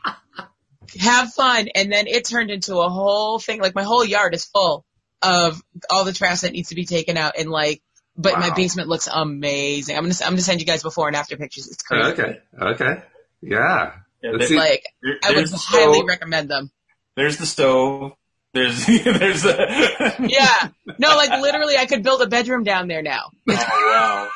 [1.00, 1.70] have fun.
[1.74, 3.62] And then it turned into a whole thing.
[3.62, 4.86] Like my whole yard is full
[5.22, 7.82] of all the trash that needs to be taken out and like
[8.18, 9.96] but my basement looks amazing.
[9.96, 11.68] I'm gonna I'm gonna send you guys before and after pictures.
[11.68, 12.10] It's crazy.
[12.14, 12.40] okay.
[12.60, 13.04] Okay.
[13.42, 13.94] Yeah.
[14.24, 14.58] Yeah, Let's see.
[14.58, 16.08] Like there- I would highly stove.
[16.08, 16.72] recommend them.
[17.16, 18.14] There's the stove.
[18.54, 20.70] There's there's the Yeah.
[20.98, 23.30] No, like literally I could build a bedroom down there now.
[23.50, 24.30] Oh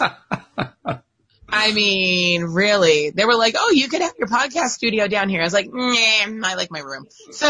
[0.00, 0.10] wow.
[1.48, 3.10] I mean, really.
[3.10, 5.68] They were like, "Oh, you could have your podcast studio down here." I was like,
[5.70, 7.48] "Nah, I like my room." So,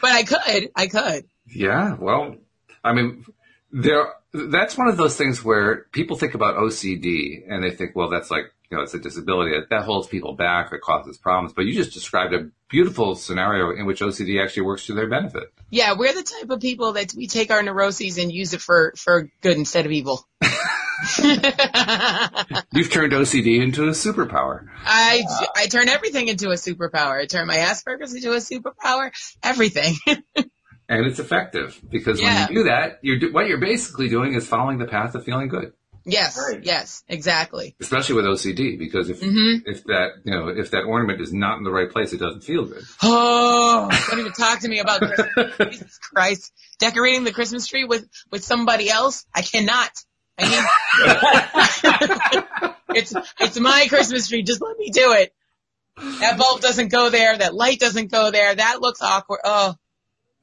[0.00, 0.70] but I could.
[0.74, 1.26] I could.
[1.46, 1.96] yeah.
[1.98, 2.36] Well,
[2.84, 3.24] I mean,
[3.72, 8.08] there, that's one of those things where people think about OCD and they think, well,
[8.08, 11.54] that's like, you know, it's a disability that, that holds people back that causes problems.
[11.54, 15.52] But you just described a beautiful scenario in which OCD actually works to their benefit.
[15.70, 18.92] Yeah, we're the type of people that we take our neuroses and use it for
[18.96, 20.26] for good instead of evil.
[22.72, 24.66] You've turned OCD into a superpower.
[24.84, 25.22] I,
[25.56, 27.20] I turn everything into a superpower.
[27.20, 29.10] I turn my Asperger's into a superpower.
[29.42, 29.94] Everything.
[30.90, 32.46] And it's effective because Yeah.
[32.46, 35.22] when you do that, you're, do- what you're basically doing is following the path of
[35.22, 35.74] feeling good.
[36.06, 36.64] yes, Right.
[36.64, 37.76] yes, exactly.
[37.78, 41.58] especially with OCD, because if hmm if that you know if that ornament is not
[41.58, 42.84] in the right place, it doesn't feel good.
[43.02, 45.30] Oh, don't even talk to me about Christmas.
[45.70, 46.52] Jesus Christ.
[46.78, 49.26] Decorating the Christmas tree with, with somebody else?
[49.34, 49.90] I cannot.
[50.38, 52.34] I
[52.94, 54.42] it's, it's my Christmas tree.
[54.42, 55.34] Just let me do it.
[56.20, 57.36] That bulb doesn't go there.
[57.36, 58.54] That light doesn't go there.
[58.54, 59.40] That looks awkward.
[59.44, 59.74] Oh.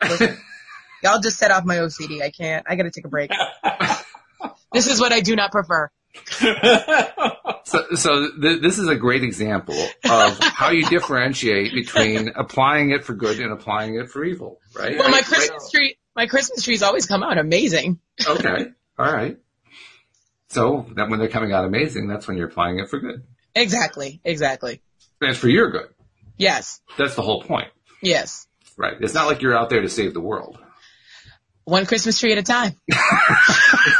[0.03, 0.38] Listen,
[1.03, 2.21] y'all just set off my OCD.
[2.21, 2.65] I can't.
[2.67, 3.31] I gotta take a break.
[4.73, 5.89] This is what I do not prefer.
[7.63, 13.05] So, so th- this is a great example of how you differentiate between applying it
[13.05, 14.97] for good and applying it for evil, right?
[14.97, 17.99] Well, my Christmas tree, my Christmas trees always come out amazing.
[18.27, 18.65] Okay.
[18.99, 19.38] All right.
[20.49, 23.23] So that when they're coming out amazing, that's when you're applying it for good.
[23.55, 24.81] Exactly, exactly.
[25.21, 25.88] And it's for your good.
[26.38, 27.69] Yes, That's the whole point,
[28.01, 28.45] yes.
[28.75, 28.95] right?
[28.99, 30.60] It's not like you're out there to save the world.
[31.63, 32.75] One Christmas tree at a time.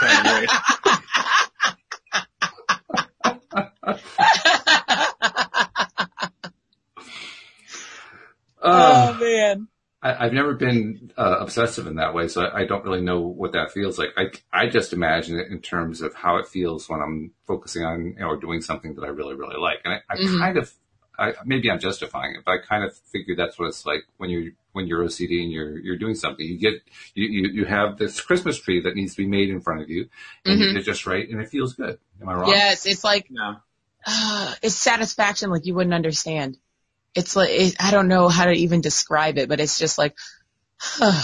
[0.02, 0.48] Right.
[8.62, 9.68] Uh, oh man.
[10.06, 13.22] I, I've never been uh, obsessive in that way, so I, I don't really know
[13.22, 14.10] what that feels like.
[14.16, 18.14] I, I just imagine it in terms of how it feels when I'm focusing on
[18.14, 19.80] you know, or doing something that I really, really like.
[19.84, 20.38] And I, I Mhm.
[20.40, 20.72] kind of,
[21.18, 24.30] I, maybe I'm justifying it, but I kind of figure that's what it's like when
[24.30, 26.46] you're when you're OCD and you're you're doing something.
[26.46, 26.74] You get
[27.16, 29.90] you you, you have this Christmas tree that needs to be made in front of
[29.90, 30.10] you,
[30.46, 30.74] and you Mhm.
[30.74, 31.98] get it just right, and it feels good.
[32.22, 32.54] Am I wrong?
[32.54, 33.56] Yes, it's like No.
[34.06, 36.58] uh, it's satisfaction like you wouldn't understand.
[37.16, 40.16] It's like it, I don't know how to even describe it, but it's just like
[41.00, 41.24] Yeah,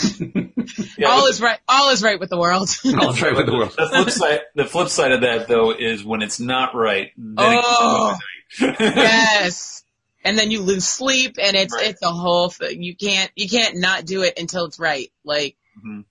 [1.08, 1.58] all is right.
[1.68, 2.68] All is right with the world.
[2.84, 3.74] I'll try with the world.
[3.76, 7.10] the flip side, the flip side of that though is when it's not right.
[7.16, 8.16] Then Oh.
[8.56, 9.84] keeps yes.
[10.24, 11.86] And then you lose sleep, and it's Right.
[11.88, 12.82] it's a whole thing.
[12.82, 15.10] You can't you can't not do it until it's right.
[15.24, 16.04] Like, Mhm.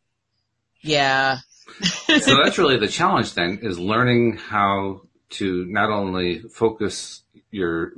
[0.82, 1.40] yeah,
[1.82, 7.92] so that's really the challenge then is learning how to not only focus your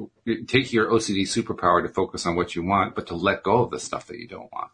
[0.47, 3.71] take your OCD superpower to focus on what you want, but to let go of
[3.71, 4.71] the stuff that you don't want.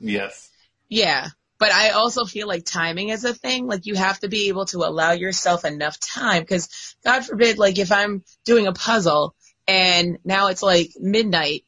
[0.00, 0.50] Yes.
[0.88, 1.28] yeah.
[1.58, 3.66] But I also feel like timing is a thing.
[3.66, 7.78] Like you have to be able to allow yourself enough time because God forbid, like
[7.80, 9.34] if I'm doing a puzzle
[9.66, 11.64] and now it's like midnight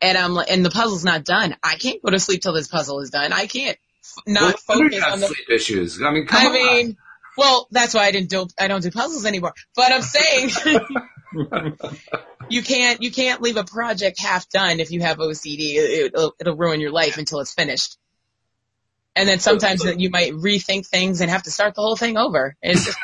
[0.00, 2.66] and I'm like, and the puzzle's not done, I can't go to sleep till this
[2.66, 3.32] puzzle is done.
[3.32, 6.02] I can't f- not Well, focus got on the sleep issues.
[6.02, 6.52] I mean, come I on.
[6.52, 6.96] mean,
[7.38, 9.54] well, that's why I didn't do I don't do puzzles anymore.
[9.76, 10.50] But I'm saying
[12.48, 15.74] you can't you can't leave a project half done if you have OCD.
[15.76, 17.96] It, will it'll ruin your life until it's finished.
[19.16, 22.56] And then sometimes you might rethink things and have to start the whole thing over.
[22.62, 22.98] It's just,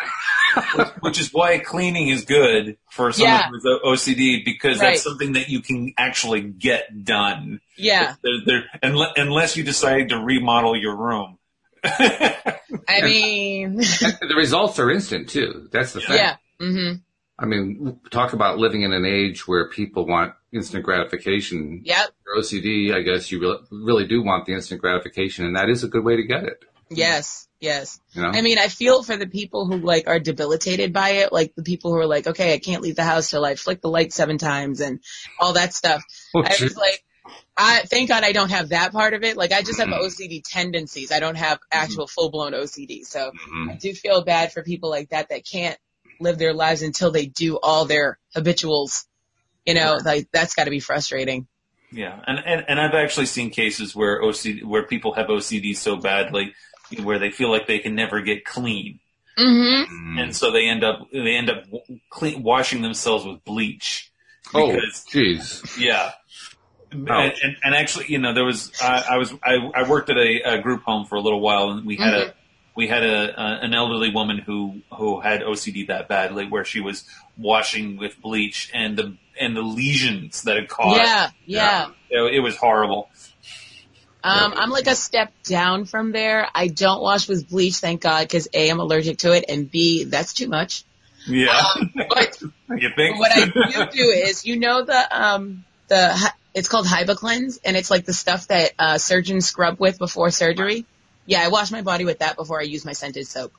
[1.01, 3.49] Which is why cleaning is good for someone Yeah.
[3.51, 4.91] who's OCD because Right.
[4.93, 7.61] that's something that you can actually get done.
[7.77, 8.15] yeah.
[8.23, 11.39] There, there, unle- unless you decide to remodel your room.
[11.85, 15.69] I mean, the results are instant too.
[15.73, 16.17] That's the thing.
[16.17, 16.37] yeah.
[16.59, 16.93] hmm
[17.39, 21.83] I mean, talk about living in an age where people want instant gratification.
[21.85, 22.11] Yep.
[22.25, 25.85] For OCD, I guess you really, really do want the instant gratification, and that is
[25.85, 26.65] a good way to get it.
[26.89, 27.49] Yes.
[27.61, 28.01] Yes.
[28.13, 28.29] You know?
[28.29, 31.63] I mean, I feel for the people who like are debilitated by it, like the
[31.63, 34.13] people who are like, okay, I can't leave the house till I flick the light
[34.13, 35.01] seven times and
[35.39, 36.03] all that stuff.
[36.35, 37.03] I was like,
[37.57, 39.37] I thank God I don't have that part of it.
[39.37, 40.01] Like I just have Mhm.
[40.01, 41.11] OCD tendencies.
[41.11, 43.05] I don't have actual full blown OCD.
[43.05, 43.71] So Mhm.
[43.73, 45.79] I do feel bad for people like that that can't
[46.21, 49.07] live their lives until they do all their habituals.
[49.65, 51.47] You know, like that's got to be frustrating.
[51.91, 55.97] Yeah, and, and and I've actually seen cases where OCD where people have OCD so
[55.97, 56.55] badly
[57.03, 59.01] where they feel like they can never get clean,
[59.39, 60.17] Mm-hmm.
[60.19, 60.23] Mm.
[60.23, 61.65] and so they end up they end up
[62.11, 64.11] clean, washing themselves with bleach.
[64.55, 64.79] Oh,
[65.13, 65.77] jeez.
[65.79, 66.13] yeah,
[66.91, 70.17] and, and, and actually, you know, there was I, I was I, I worked at
[70.17, 72.35] a, a group home for a little while, and we had a
[72.77, 76.81] we had a, a an elderly woman who who had OCD that badly, where she
[76.81, 77.05] was
[77.37, 81.01] washing with bleach, and the and the lesions that it caused.
[81.01, 81.89] Yeah, yeah.
[82.11, 83.09] It, it was horrible.
[84.23, 86.49] Um, I'm like a step down from there.
[86.53, 90.03] I don't wash with bleach, thank God, because A, I'm allergic to it, and B,
[90.03, 90.85] that's too much.
[91.29, 91.63] Yeah,
[91.95, 92.41] But
[92.77, 93.19] you think?
[93.19, 97.91] what I do do is, you know the um the it's called Hibiclens, and it's
[97.91, 100.87] like the stuff that uh, surgeons scrub with before surgery.
[101.27, 103.53] Yeah, I wash my body with that before I use my scented soap.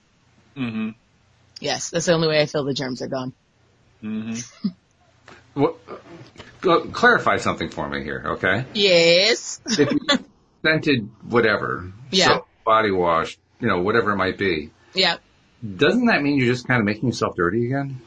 [0.56, 0.90] hmm
[1.60, 3.34] Yes, that's the only way I feel the germs are gone.
[4.02, 4.36] hmm
[5.54, 5.76] What,
[6.62, 8.66] go, clarify something for me here, okay?
[8.74, 9.60] Yes.
[9.66, 10.00] If you
[10.66, 12.28] scented whatever, Yeah.
[12.36, 15.18] soap, body wash, you know, whatever it might be, Yeah.
[15.76, 18.00] doesn't that mean you're just kind of making yourself dirty again?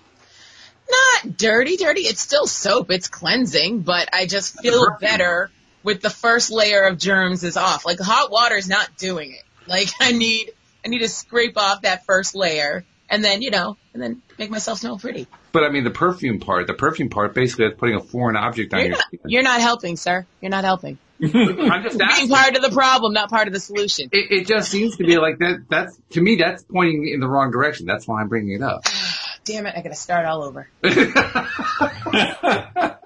[0.90, 2.02] Not dirty, dirty.
[2.02, 2.90] It's still soap.
[2.90, 5.50] It's cleansing, but I just feel better
[5.84, 7.84] with the first layer of germs is off.
[7.86, 9.42] Like hot water's not doing it.
[9.66, 10.50] Like I need,
[10.84, 14.50] I need to scrape off that first layer and then, you know, and then make
[14.50, 15.26] myself smell pretty.
[15.52, 18.72] But I mean, the perfume part, the perfume part basically is putting a foreign object
[18.72, 19.20] on You're your not, skin.
[19.26, 20.26] you're not helping, sir.
[20.40, 20.98] You're not helping.
[21.22, 24.08] I'm just Being part of the problem, not part of the solution.
[24.12, 25.66] It, it just seems to be like that.
[25.68, 27.86] That's to me, that's pointing in the wrong direction.
[27.86, 28.84] That's why I'm bringing it up.
[29.44, 30.68] Damn it, I gotta start all over.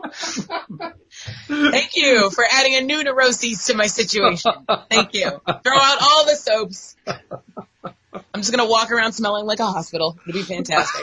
[1.48, 4.52] Thank you for adding a new neuroses to my situation.
[4.90, 5.30] Thank you.
[5.30, 6.96] Throw out all the soaps.
[7.06, 10.18] I'm just gonna walk around smelling like a hospital.
[10.26, 11.02] It'll be fantastic.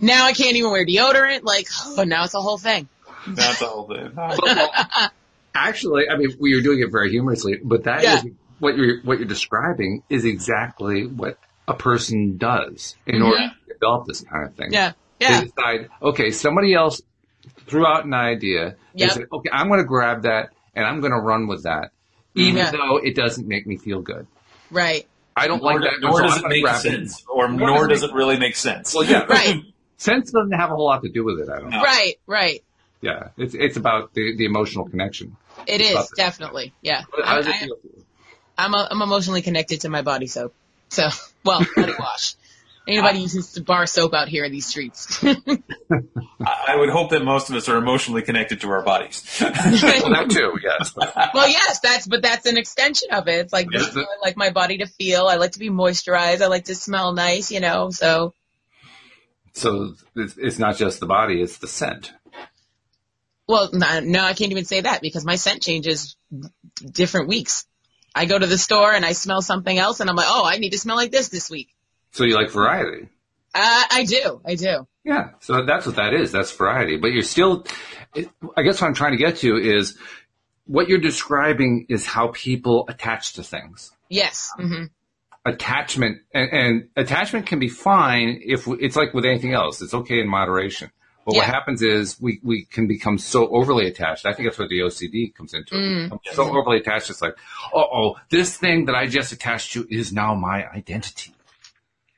[0.00, 1.42] Now I can't even wear deodorant.
[1.44, 2.88] Like, oh, now it's a whole thing.
[3.26, 4.12] That's a whole thing.
[5.54, 8.30] Actually, I mean, we are doing it very humorously, but that is Yeah.
[8.60, 14.06] what you're what you're describing is exactly what a person does in order to develop
[14.06, 14.68] this kind of thing.
[14.68, 14.74] Mm-hmm.
[14.74, 17.02] yeah, yeah, They decide, okay, somebody else
[17.66, 18.76] threw out an idea.
[18.94, 21.90] They said, okay, I'm going to grab that and I'm going to run with that,
[22.34, 22.70] even Yeah.
[22.70, 24.26] though it doesn't make me feel good.
[24.70, 26.00] right, I don't Nor, like that.
[26.00, 28.36] nor so does it make grab sense, or Nor nor does does it it really
[28.38, 28.94] make sense.
[28.94, 29.62] Well, yeah, right,
[29.96, 31.48] sense doesn't have a whole lot to do with it.
[31.48, 31.70] I don't.
[31.70, 31.82] No.
[31.82, 32.62] right, right.
[33.00, 35.36] Yeah, it's it's about the the emotional connection.
[35.66, 37.02] It It's is definitely, yeah.
[37.24, 37.76] How I, does it I, feel?
[38.58, 40.52] I'm, a, I'm emotionally connected to my body soap.
[40.90, 41.08] So,
[41.44, 42.34] well, body wash.
[42.90, 45.22] Anybody uses bar soap out here in these streets.
[45.24, 45.32] I
[46.40, 49.22] I would hope that most of us are emotionally connected to our bodies.
[49.40, 50.94] Well, that too, yes.
[50.96, 53.40] well, yes, that's, but that's an extension of it.
[53.40, 54.00] It's like, this Is is it?
[54.00, 55.26] how I like my body to feel.
[55.26, 56.42] I like to be moisturized.
[56.42, 58.34] I like to smell nice, you know, so.
[59.52, 62.12] So it's, it's not just the body; it's the scent.
[63.46, 66.16] Well, no, no, I can't even say that because my scent changes
[66.84, 67.66] different weeks.
[68.14, 70.58] I go to the store and I smell something else and I'm like, oh, I
[70.58, 71.68] need to smell like this this week.
[72.12, 73.08] So you like variety.
[73.54, 74.40] Uh, I do.
[74.44, 74.86] I do.
[75.04, 76.30] Yeah, so that's what that is.
[76.30, 76.96] That's variety.
[76.96, 77.66] But you're still,
[78.56, 79.96] I guess what I'm trying to get to is
[80.66, 83.90] what you're describing is how people attach to things.
[84.08, 84.50] Yes.
[84.56, 84.84] hmm
[85.46, 89.80] Attachment and, and attachment can be fine if it's like with anything else.
[89.80, 90.90] It's okay in moderation.
[91.24, 94.26] But what happens is we, we can become so overly attached.
[94.26, 96.10] I think that's where the OCD comes into it.
[96.10, 96.18] Mm.
[96.32, 97.08] So overly attached.
[97.08, 97.36] It's like,
[97.74, 101.32] oh, this thing that I just attached to is now my identity.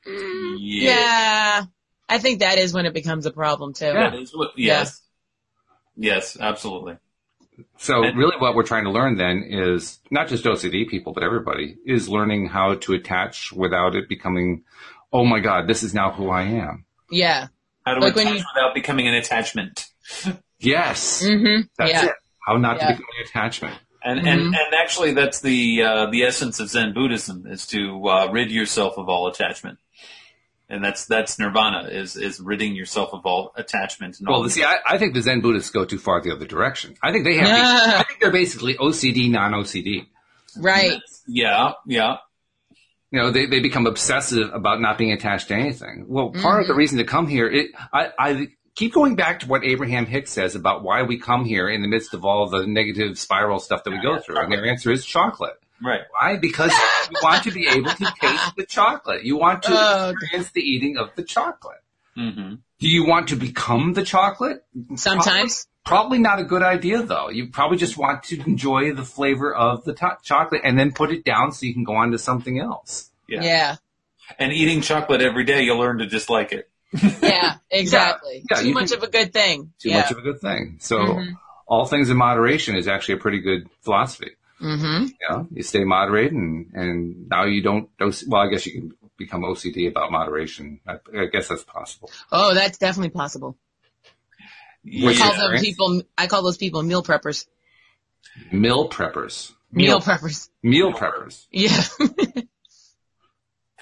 [0.07, 1.65] Yeah.
[2.09, 3.93] I think that is when it becomes a problem too.
[3.93, 5.01] That is what, yes.
[5.97, 6.97] Yes, absolutely.
[7.79, 11.23] So And- really what we're trying to learn then is not just OCD people, but
[11.23, 14.65] everybody is learning how to attach without it becoming,
[15.13, 16.85] oh my God, this is now who I am.
[17.11, 17.49] Yeah.
[17.85, 19.89] How to Like attach you- without becoming an attachment.
[20.59, 21.25] Yes.
[21.25, 22.07] hmm That's yeah.
[22.07, 22.13] it.
[22.47, 22.87] How not Yeah.
[22.89, 23.79] to become an attachment.
[24.05, 24.27] And, Mhm.
[24.33, 28.51] and, and actually that's the, uh, the essence of Zen Buddhism is to, uh, rid
[28.51, 29.79] yourself of all attachment.
[30.69, 34.65] And that's, that's nirvana is, is ridding yourself of all attachment and all Well, see,
[34.65, 36.97] I, I think the Zen Buddhists go too far the other direction.
[37.03, 37.99] I think they have, Yeah.
[38.01, 40.07] I think they're basically OCD, non-OCD.
[40.57, 41.01] Right.
[41.27, 42.17] Yeah, yeah.
[43.11, 46.07] You know, they, they become obsessive about not being attached to anything.
[46.09, 49.49] Well, part of the reason to come here, it, I, I keep going back to
[49.49, 52.67] what Abraham Hicks says about why we come here in the midst of all the
[52.67, 54.39] negative spiral stuff that we go through.
[54.39, 55.55] And their answer is chocolate.
[55.85, 56.03] Right.
[56.19, 56.37] Why?
[56.37, 56.73] Because
[57.11, 59.25] you want to be able to taste the chocolate.
[59.25, 60.11] You want to Oh.
[60.11, 61.79] experience the eating of the chocolate.
[62.15, 64.65] hmm Do you want to become the chocolate?
[64.97, 65.67] Sometimes.
[65.85, 67.29] Probably not a good idea though.
[67.31, 71.11] You probably just want to enjoy the flavor of the to- chocolate and then put
[71.11, 73.11] it down so you can go on to something else.
[73.29, 73.43] Yeah.
[73.43, 73.77] Yeah.
[74.39, 76.71] And eating chocolate every day, you'll learn to dislike it.
[77.23, 77.57] Yeah.
[77.71, 78.45] Exactly.
[78.51, 79.73] Yeah, Too much can- of a good thing.
[79.79, 80.01] Too yeah.
[80.03, 80.77] much of a good thing.
[80.81, 81.33] So Mhm.
[81.67, 84.33] all things in moderation is actually a pretty good philosophy.
[84.59, 88.67] hmm You know, you stay moderate and, and now you don't, don't- well, I guess
[88.67, 90.81] you can become OCD about moderation.
[90.87, 92.11] I, I guess that's possible.
[92.31, 93.57] Oh, that's definitely possible.
[94.85, 95.61] Which I call right.
[95.61, 96.03] people.
[96.19, 97.47] I call those people meal preppers.
[98.51, 99.53] Meal preppers.
[99.71, 100.49] Meal preppers.
[100.63, 101.47] Meal preppers.
[101.51, 101.83] Yeah.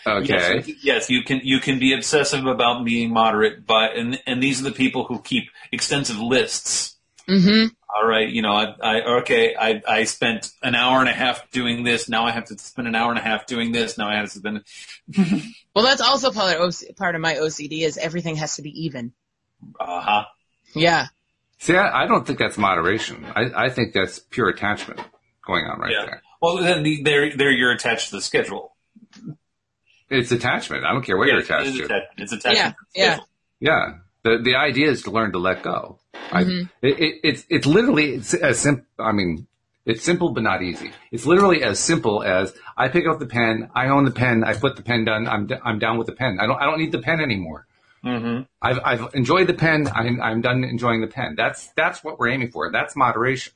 [0.06, 0.26] Okay.
[0.64, 4.60] Yes, yes, you can you can be obsessive about being moderate, but and and these
[4.60, 6.96] are the people who keep extensive lists.
[7.28, 11.12] hmm All right, you know, I, I okay, I I spent an hour and a
[11.12, 12.08] half doing this.
[12.08, 13.98] Now I have to spend an hour and a half doing this.
[13.98, 14.64] Now I have to spend.
[15.72, 19.12] Well, that's also part of part of my OCD is everything has to be even.
[19.78, 20.24] Uh huh.
[20.74, 21.06] Yeah.
[21.58, 23.24] See, I, I don't think that's moderation.
[23.36, 24.98] I, I think that's pure attachment
[25.46, 26.06] going on right Yeah.
[26.06, 26.22] there.
[26.42, 28.74] Well, then the, there there you're attached to the schedule.
[30.10, 30.84] It's attachment.
[30.84, 31.84] I don't care what Yeah, you're attached it is to.
[31.84, 32.76] attached- It's attachment.
[32.94, 33.20] Yeah, the yeah.
[33.60, 33.92] Yeah.
[34.22, 35.98] The the idea is to learn to let go.
[36.32, 36.68] I, Mhm.
[36.82, 38.84] it, it, it's it's literally it's as simple.
[38.98, 39.46] I mean,
[39.86, 40.90] it's simple but not easy.
[41.10, 44.52] It's literally as simple as I pick up the pen, I own the pen, I
[44.54, 46.38] put the pen down, I'm d- I'm down with the pen.
[46.40, 47.66] I don't I don't need the pen anymore.
[48.04, 48.42] Mm-hmm.
[48.60, 49.88] I've I've enjoyed the pen.
[49.94, 51.34] I'm I'm done enjoying the pen.
[51.36, 52.70] That's that's what we're aiming for.
[52.70, 53.52] That's moderation.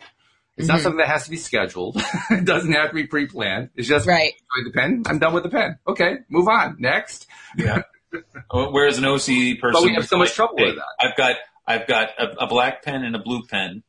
[0.57, 0.83] It's not Mhm.
[0.83, 1.97] something that has to be scheduled.
[2.31, 3.71] it doesn't have to be pre-planned.
[3.75, 4.33] It's just Right.
[4.57, 5.03] enjoy the pen.
[5.07, 5.79] I'm done with the pen.
[5.87, 6.77] Okay, move on.
[6.79, 7.27] Next.
[7.57, 7.83] Yeah.
[8.53, 10.85] Whereas an OCD person, But we have so much like, trouble hey, with that.
[11.01, 11.37] I've got
[11.67, 13.83] I've got a, a black pen and a blue pen.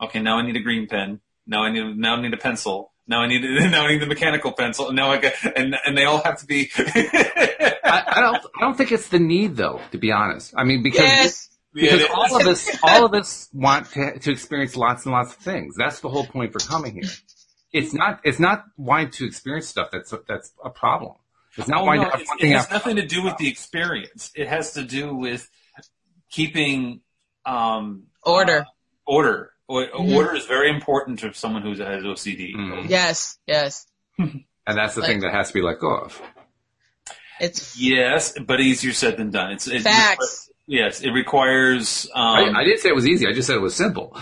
[0.00, 1.20] Okay, now I need a green pen.
[1.46, 2.92] Now I need now I need a pencil.
[3.08, 3.42] Now I need
[3.72, 4.86] now I need the mechanical pencil.
[4.88, 6.70] And now I got and and they all have to be.
[6.76, 10.54] I, I don't I don't think it's the need though, to be honest.
[10.56, 11.48] I mean because Yes.
[11.74, 15.38] Because all of us all of us want to, to experience lots and lots of
[15.38, 15.74] things.
[15.76, 17.10] That's the whole point for coming here.
[17.72, 21.14] It's not it's not wanting to experience stuff that's that's a problem.
[21.56, 24.30] It's not Oh, wanting no, to it's- it has nothing to do with the experience.
[24.34, 25.48] It has to do with
[26.30, 27.00] keeping
[27.44, 28.66] um, Order.
[29.06, 29.52] order.
[29.68, 30.14] O- Mhm.
[30.16, 32.54] Order is very important to someone who has OCD.
[32.54, 32.88] Mhm.
[32.88, 33.86] yes, yes.
[34.18, 36.22] And that's the Like- thing that has to be let go of.
[37.40, 39.50] It's Yes, but easier said than done.
[39.52, 40.50] It's it, facts.
[40.66, 42.08] Yes, it requires.
[42.14, 43.26] I, Um, I didn't say it was easy.
[43.26, 44.16] I just said it was simple.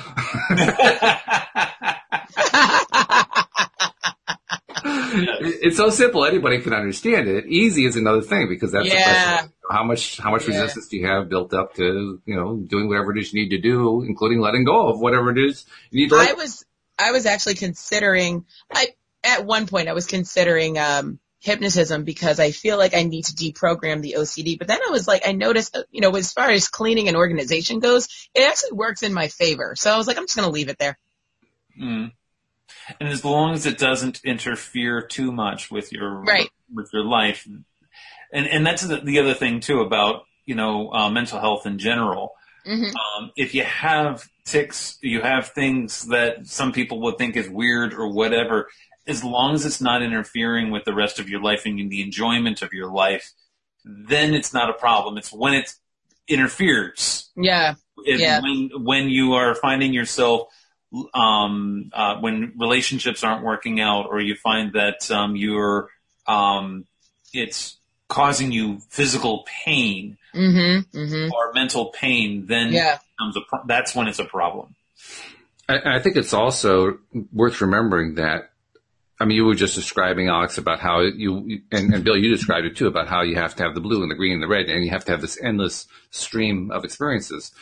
[4.83, 7.47] It- it's so simple anybody can understand it.
[7.47, 9.05] Easy is another thing because that's the Yeah.
[9.37, 9.53] question.
[9.71, 10.55] How much how much Yeah.
[10.61, 13.51] resistance do you have built up to you know doing whatever it is you need
[13.51, 16.65] to do, including letting go of whatever it is you need to I was
[16.99, 18.89] I was actually considering I
[19.23, 23.33] at one point I was considering um hypnotism because I feel like I need to
[23.33, 24.59] deprogram the OCD.
[24.59, 27.17] But then I was like I noticed uh, you know as far as cleaning and
[27.17, 29.75] organization goes, it actually works in my favor.
[29.77, 30.99] So I was like I'm just going to leave it there.
[31.81, 32.13] Mm.
[32.99, 36.51] And as long as it doesn't interfere too much with your Right.
[36.73, 37.47] with your life,
[38.33, 41.79] and and that's the, the other thing too about you know uh, mental health in
[41.79, 42.33] general.
[42.65, 47.49] hmm Um, if you have tics, you have things that some people would think is
[47.49, 48.69] weird or whatever.
[49.07, 52.63] As long as it's not interfering with the rest of your life and the enjoyment
[52.63, 53.33] of your life,
[53.85, 55.17] then it's not a problem.
[55.17, 55.75] It's when it
[56.29, 57.75] interferes Yeah.
[58.07, 58.41] it, Yeah.
[58.41, 60.49] when when you are finding yourself
[61.15, 65.89] um, uh, when relationships aren't working out, or you find that um, you're
[66.27, 66.85] um,
[67.33, 67.79] it's
[68.09, 72.95] causing you physical pain hmm hmm or mental pain, then Yeah.
[72.95, 74.75] it becomes a pro- that's when it's a problem.
[75.69, 76.99] I, I think it's also
[77.33, 78.50] worth remembering that.
[79.21, 82.67] I mean, you were just describing Alex about how you and, and Bill, you described
[82.67, 84.49] it too about how you have to have the blue and the green and the
[84.49, 87.53] red, and you have to have this endless stream of experiences.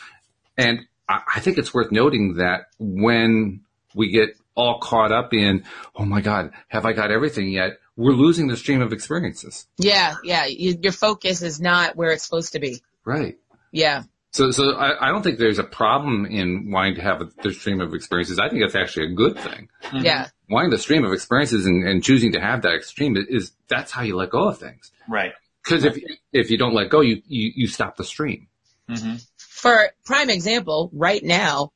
[0.57, 3.61] And I, I think it's worth noting that when
[3.93, 5.63] we get all caught up in,
[5.95, 7.79] oh my God, have I got everything yet?
[7.95, 9.67] We're losing the stream of experiences.
[9.77, 10.15] Yeah.
[10.23, 10.45] Yeah.
[10.45, 12.81] You, your focus is not where it's supposed to be.
[13.03, 13.37] Right.
[13.71, 14.03] Yeah.
[14.31, 17.53] So, so I, I don't think there's a problem in wanting to have a, the
[17.53, 18.39] stream of experiences.
[18.39, 19.69] I think that's actually a good thing.
[19.83, 20.03] Mhm.
[20.03, 20.27] Yeah.
[20.49, 24.01] Wanting the stream of experiences and, and choosing to have that extreme is that's how
[24.01, 24.91] you let go of things.
[25.07, 25.33] right.
[25.63, 25.97] Because if
[26.31, 28.47] if you don't let go, you you, you stop the stream.
[28.87, 31.71] hmm For prime example, right now,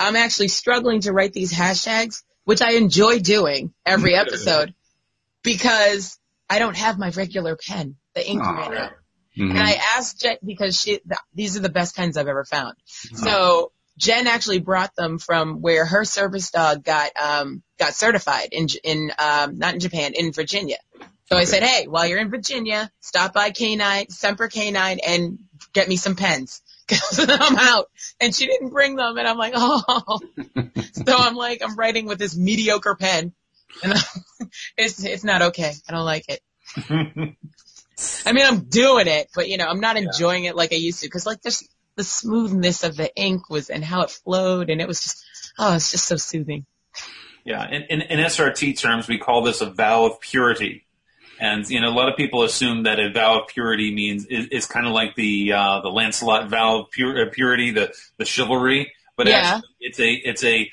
[0.00, 4.74] I'm actually struggling to write these hashtags, which I enjoy doing every episode
[5.42, 6.18] because
[6.48, 8.68] I don't have my regular pen, the ink Aw.
[8.68, 8.92] ran out.
[9.38, 9.50] Mhm.
[9.50, 12.74] And I asked Jen because she, th- these are the best pens I've ever found.
[12.86, 18.66] So Jen actually brought them from where her service dog got, um, got certified in,
[18.84, 20.78] in, um, not in Japan, in Virginia.
[21.26, 25.38] So I said, hey, while you're in Virginia, stop by Canine, Semper Canine and
[25.72, 26.62] get me some pens.
[26.88, 27.86] Cause I'm out.
[28.20, 30.20] And she didn't bring them and I'm like, oh.
[30.92, 33.32] so I'm like, I'm writing with this mediocre pen
[33.82, 33.94] and
[34.76, 35.72] it's, it's not okay.
[35.88, 36.40] I don't like it.
[38.24, 41.00] I mean, I'm doing it, but you know, I'm not enjoying it like I used
[41.00, 41.08] to.
[41.08, 41.66] Cause like there's
[41.96, 45.24] the smoothness of the ink was and how it flowed and it was just,
[45.58, 46.66] oh, it's just so soothing.
[47.44, 50.84] Yeah, in, in, in SRT terms, we call this a vow of purity.
[51.38, 54.46] And you know, a lot of people assume that a vow of purity means is,
[54.46, 58.24] is kind of like the uh, the Lancelot vow of pure, uh, purity, the the
[58.24, 58.92] chivalry.
[59.16, 59.36] But Yeah.
[59.56, 60.70] actually, it's a it's a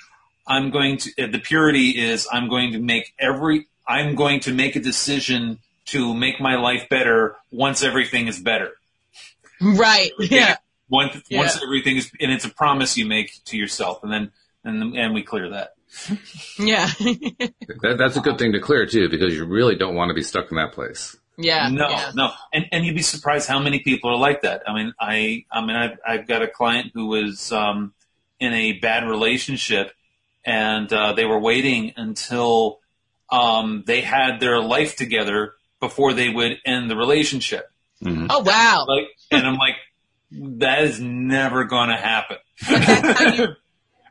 [0.47, 4.76] I'm going to the purity is I'm going to make every I'm going to make
[4.76, 8.71] a decision to make my life better once everything is better.
[9.61, 10.11] Right.
[10.17, 10.55] Yeah.
[10.90, 11.40] Once Yeah.
[11.40, 14.32] once everything is and it's a promise you make to yourself, and then
[14.64, 15.74] and and we clear that.
[16.60, 16.88] Yeah.
[17.82, 20.24] That, that's a good thing to clear too, because you really don't want to be
[20.24, 21.16] stuck in that place.
[21.38, 21.68] yeah.
[21.70, 22.12] No, Yeah.
[22.16, 24.64] no, and and you'd be surprised how many people are like that.
[24.68, 27.94] I mean, I I mean, I've I've got a client who was um,
[28.40, 29.92] in a bad relationship,
[30.46, 32.80] and uh, they were waiting until
[33.30, 37.70] um, they had their life together before they would end the relationship.
[38.04, 38.28] Mhm.
[38.30, 38.86] Oh wow.
[38.88, 39.76] Like, and I'm like,
[40.60, 42.38] that is never going to happen.
[42.70, 43.48] that's how you-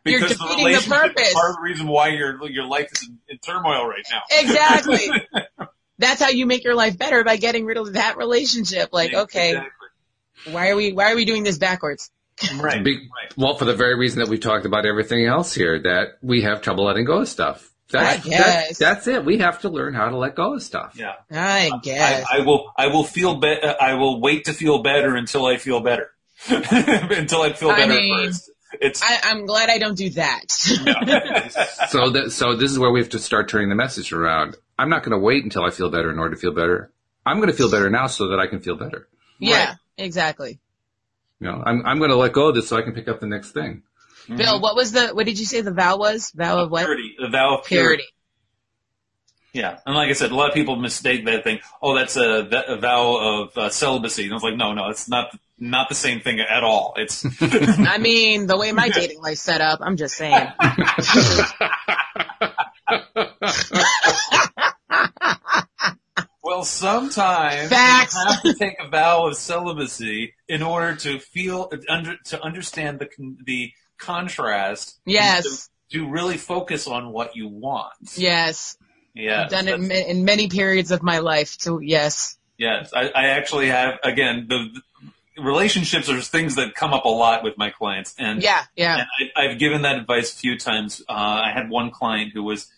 [0.04, 1.32] you're because defeating the relationship is purpose.
[1.34, 4.22] part of the reason why your your life is in, in turmoil right now.
[4.40, 5.08] Exactly.
[5.98, 8.88] That's how you make your life better by getting rid of that relationship.
[8.92, 10.52] Like, okay, Exactly.
[10.52, 12.10] why are we why are we doing this backwards?
[12.58, 13.32] right, Big, right.
[13.36, 16.62] well, for the very reason that we've talked about everything else here, that we have
[16.62, 17.71] trouble letting go of stuff.
[17.92, 18.78] That, I guess.
[18.78, 19.24] that, that's it.
[19.24, 20.94] We have to learn how to let go of stuff.
[20.96, 21.14] Yeah.
[21.30, 22.26] I um, guess.
[22.30, 22.72] I, I will.
[22.76, 23.66] I will feel better.
[23.68, 26.10] Uh, I will wait to feel better until I feel better.
[26.48, 28.50] until I feel I better mean, first.
[28.80, 30.44] It's I, I'm glad I don't do that.
[31.90, 34.56] So that, so this is where we have to start turning the message around.
[34.78, 36.90] I'm not going to wait until I feel better in order to feel better.
[37.26, 39.06] I'm going to feel better now so that I can feel better.
[39.38, 39.76] yeah, Right.
[39.98, 40.58] exactly.
[41.38, 43.20] You know, I'm, I'm going to let go of this so I can pick up
[43.20, 43.82] the next thing.
[44.28, 46.30] Bill, what was the what did you say the vow was?
[46.34, 46.84] Vow of what?
[46.84, 47.14] purity.
[47.18, 48.04] The vow of purity.
[48.04, 48.04] Purity.
[49.54, 51.60] Yeah, and like I said, a lot of people mistake that thing.
[51.82, 54.24] Oh, that's a, a vow of uh, celibacy.
[54.24, 55.28] And I was like, no, no, it's not.
[55.58, 56.94] not the same thing at all.
[56.96, 60.34] It's I mean, the way my dating life's set up, I'm just saying.
[66.42, 68.14] well, sometimes Facts.
[68.14, 72.98] you have to take a vow of celibacy in order to feel under to understand
[72.98, 73.08] the
[73.44, 74.98] the contrast.
[75.04, 75.68] Yes.
[75.90, 77.92] To, to really focus on what you want.
[78.16, 78.76] Yes.
[79.14, 79.44] Yeah.
[79.44, 81.56] I've done it in, ma- in many periods of my life.
[81.58, 82.36] So yes.
[82.58, 83.98] Yes, I, I actually have.
[84.04, 84.68] Again, the,
[85.36, 88.62] the relationships are things that come up a lot with my clients, and Yeah.
[88.76, 88.98] Yeah.
[88.98, 91.02] And I, I've given that advice a few times.
[91.08, 92.68] Uh, I had one client who was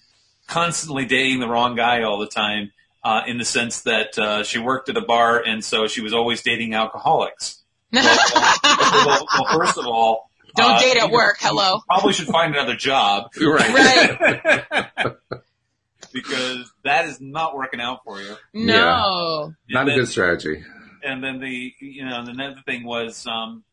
[0.47, 2.73] constantly dating the wrong guy all the time,
[3.03, 6.13] uh, in the sense that uh, she worked at a bar, and so she was
[6.13, 7.61] always dating alcoholics.
[7.95, 11.37] Well, well, well, first of all, Don't uh, date at work.
[11.41, 11.81] Hello.
[11.89, 13.75] Probably should find another job right.
[13.75, 15.17] Right.
[16.13, 18.37] because that is not working out for you.
[18.53, 19.55] No.
[19.69, 20.63] Not And a good strategy.
[21.03, 23.65] and then the you know the another thing was um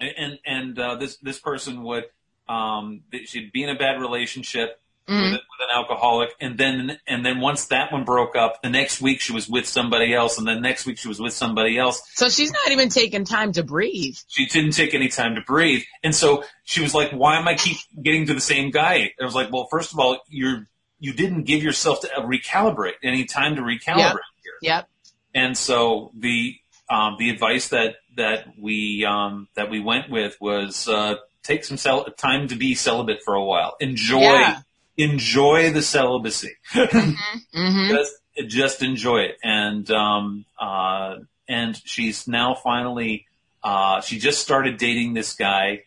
[0.00, 2.04] and and uh, this this person would
[2.48, 4.80] um she'd be in a bad relationship
[5.10, 5.32] Mm.
[5.32, 9.00] with, with an alcoholic and then and then once that one broke up the next
[9.00, 12.00] week she was with somebody else and then next week she was with somebody else
[12.14, 14.16] So she's not even taking time to breathe.
[14.28, 17.56] she didn't take any time to breathe and so she was like why am i
[17.56, 20.68] keep getting to the same guy i was like well first of all you're
[21.00, 24.88] you didn't give yourself to recalibrate any time to recalibrate here Yep.
[25.34, 26.54] and so the
[26.88, 31.76] um, the advice that that we um, that we went with was uh, take some
[31.76, 33.76] cel- time to be celibate for a while.
[33.80, 34.58] Enjoy Yeah.
[34.96, 36.52] Enjoy the celibacy.
[36.72, 37.12] hmm
[37.88, 38.12] just
[38.46, 39.36] just enjoy it.
[39.42, 41.16] And um, uh,
[41.48, 43.26] and she's now finally
[43.62, 45.82] uh, she just started dating this guy,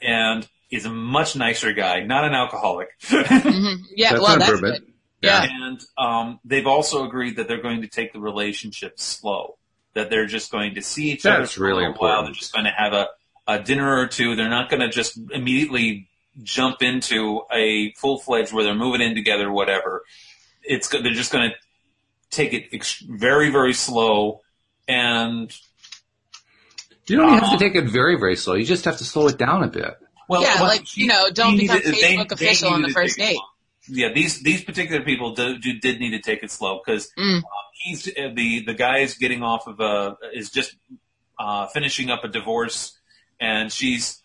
[0.00, 2.88] and is a much nicer guy, not an alcoholic.
[3.04, 4.10] hmm Yeah.
[4.12, 4.84] That's well, that's improvement.
[4.84, 4.92] good.
[5.22, 5.46] Yeah.
[5.48, 9.56] And um, they've also agreed that they're going to take the relationship slow.
[9.94, 11.92] That they're just going to see each other for really a while.
[11.92, 12.26] important.
[12.26, 13.08] They're just going to have a,
[13.48, 14.36] a dinner or two.
[14.36, 16.08] They're not going to just immediately
[16.42, 20.02] jump into a full fledged where they're moving in together, whatever.
[20.62, 21.56] It's they're just going to
[22.30, 24.40] take it ex- very very slow
[24.88, 25.50] and
[27.06, 28.54] You don't even have to take it very, very slow.
[28.54, 29.94] You just have to slow it down a bit.
[30.28, 33.16] well yeah, what like you know, don't become needed- Facebook they official on the first
[33.16, 33.38] date.
[33.88, 37.42] Yeah, these these particular people do, do, did need to take it slow because Mm.
[37.74, 40.74] he's uh, the the is getting off of a is just
[41.38, 42.98] uh, finishing up a divorce,
[43.38, 44.20] and she's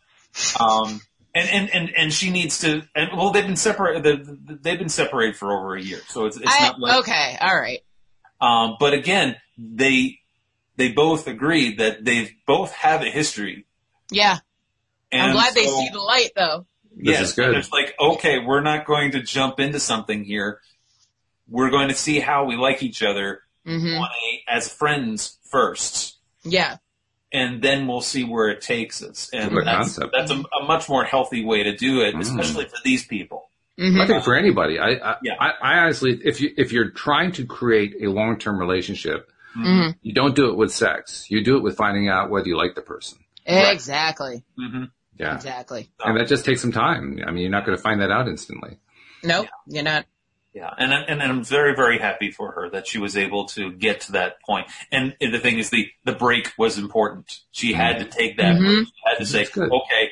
[0.60, 1.02] um
[1.34, 5.36] and and and, and she needs to and well they've been separated they've been separated
[5.36, 7.38] for over a year, so it's it's I, not like okay.
[7.40, 7.80] All right.
[8.40, 10.20] um but again they
[10.78, 13.66] they both agree that they both have a history.
[14.10, 14.40] Yeah.
[15.12, 16.66] And I'm glad they see the light though.
[16.96, 17.50] This yes, is good.
[17.50, 20.60] and It's like, okay, we're not going to jump into something here.
[21.48, 26.18] We're going to see how we like each other hmm on a, as friends first,
[26.44, 26.78] Yeah.
[27.34, 29.30] And then we'll see where it takes us.
[29.34, 30.14] And Good that's, concept.
[30.18, 32.22] that's a, a much more healthy way to do it, Mm.
[32.22, 33.50] especially for these people.
[33.78, 35.34] hmm I think for anybody, I, I, Yeah.
[35.40, 40.14] I, I honestly, if you, if you're trying to create a long-term relationship, hmm you
[40.14, 41.26] don't do it with sex.
[41.30, 43.18] You do it with finding out whether you like the person.
[43.48, 43.74] Right.
[43.74, 44.44] Exactly.
[44.58, 44.86] hmm
[45.18, 45.36] Yeah.
[45.36, 45.90] Exactly.
[46.04, 47.20] And that just takes some time.
[47.26, 48.78] I mean, you're not going to find that out instantly.
[49.24, 49.48] Nope.
[49.68, 50.06] You're not.
[50.54, 53.72] Yeah, and I- and I'm very very happy for her that she was able to
[53.72, 54.68] get to that point.
[54.92, 57.40] And the thing is, the the break was important.
[57.52, 58.56] She had to take that.
[58.58, 58.86] Mhm.
[58.86, 60.12] She had to say, okay,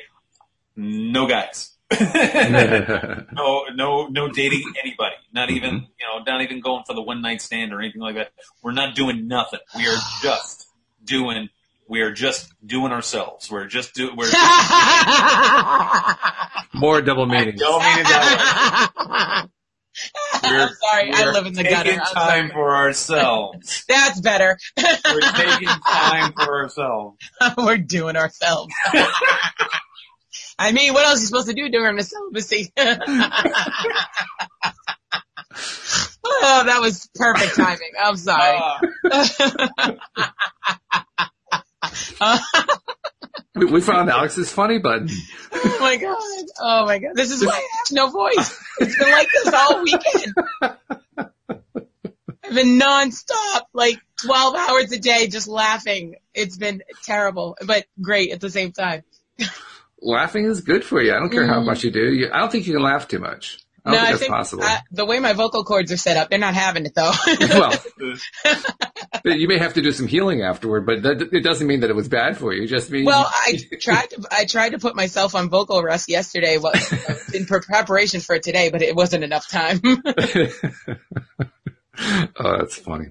[0.76, 1.76] no guys.
[2.00, 5.16] no, no, no dating anybody.
[5.32, 5.86] Not even, Mhm.
[5.98, 8.30] you know, not even going for the one night stand or anything like that.
[8.62, 9.58] We're not doing nothing.
[9.76, 10.68] We are just
[11.04, 11.48] doing.
[11.88, 13.50] We are just doing ourselves.
[13.50, 14.14] We're just doing.
[14.16, 14.30] We're.
[16.72, 17.60] More double I meanings.
[17.60, 19.48] don't mean it that way.
[20.42, 21.12] We're, I'm sorry.
[21.12, 22.02] I live in the taking gutter.
[22.14, 23.84] I'm time for ourselves.
[23.88, 24.58] That's better.
[24.76, 27.18] We're taking time for ourselves.
[27.58, 28.74] We're doing ourselves.
[30.58, 32.72] I mean, what else are you supposed to do during the celibacy?
[32.76, 33.04] oh,
[36.64, 37.92] that was perfect timing.
[38.00, 38.60] I'm sorry.
[42.20, 42.38] Uh,
[43.54, 45.08] We, we found Alex's funny button.
[45.52, 46.46] oh my god.
[46.60, 47.12] Oh my god.
[47.14, 48.58] This is why I have no voice.
[48.80, 50.34] It's been like this all weekend.
[52.44, 56.16] I've been nonstop, like 12 hours a day, just laughing.
[56.34, 59.02] It's been terrible, but great at the same time.
[60.00, 61.12] Laughing is good for you.
[61.12, 61.66] I don't care how Mhm.
[61.66, 62.12] much you do.
[62.12, 63.58] You, I don't think you can laugh too much.
[63.84, 64.64] I don't think that's possible.
[64.64, 67.12] I- the way my vocal cords are set up, they're not having it though.
[67.40, 67.72] well,
[69.24, 71.96] you may have to do some healing afterward, but that, it doesn't mean that it
[71.96, 72.66] was bad for you.
[72.66, 76.58] Just means Well, I tried to I tried to put myself on vocal rest yesterday,
[76.58, 76.76] what,
[77.34, 79.80] in preparation for today, but it wasn't enough time.
[79.84, 79.96] oh,
[82.58, 83.06] that's funny.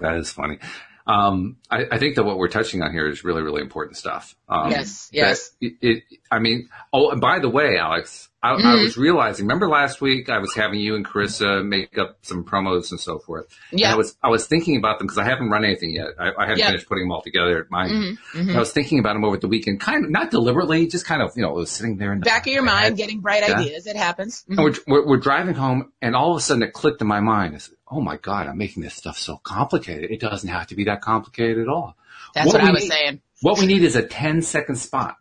[0.00, 0.58] That is funny.
[1.06, 4.36] Um, I, I think that what we're touching on here is really, really important stuff.
[4.46, 5.52] Um, Yes, yes.
[5.58, 8.82] It, it, I mean, oh, and by the way, Alex, I, I Mhm.
[8.84, 12.92] was realizing, remember last week I was having you and Carissa make up some promos
[12.92, 13.46] and so forth.
[13.72, 13.92] And Yeah.
[13.92, 16.10] I was, I was thinking about them because I haven't run anything yet.
[16.20, 17.90] I, I haven't finished putting them all together at mine.
[17.90, 18.54] Mhm, mhm.
[18.54, 21.32] I was thinking about them over the weekend, kind of, not deliberately, just kind of,
[21.34, 23.58] you know, it was sitting there in the Back of your mind, getting bright Yeah.
[23.58, 23.88] ideas.
[23.88, 24.44] It happens.
[24.48, 27.20] And we're, we're, we're driving home, and all of a sudden it clicked in my
[27.20, 27.56] mind.
[27.56, 30.12] I said, "Oh my God, I'm making this stuff so complicated.
[30.12, 31.96] It doesn't have to be that complicated at all.
[32.34, 33.20] That's what what, I was need- saying.
[33.42, 35.16] What we need is a 10 second spot.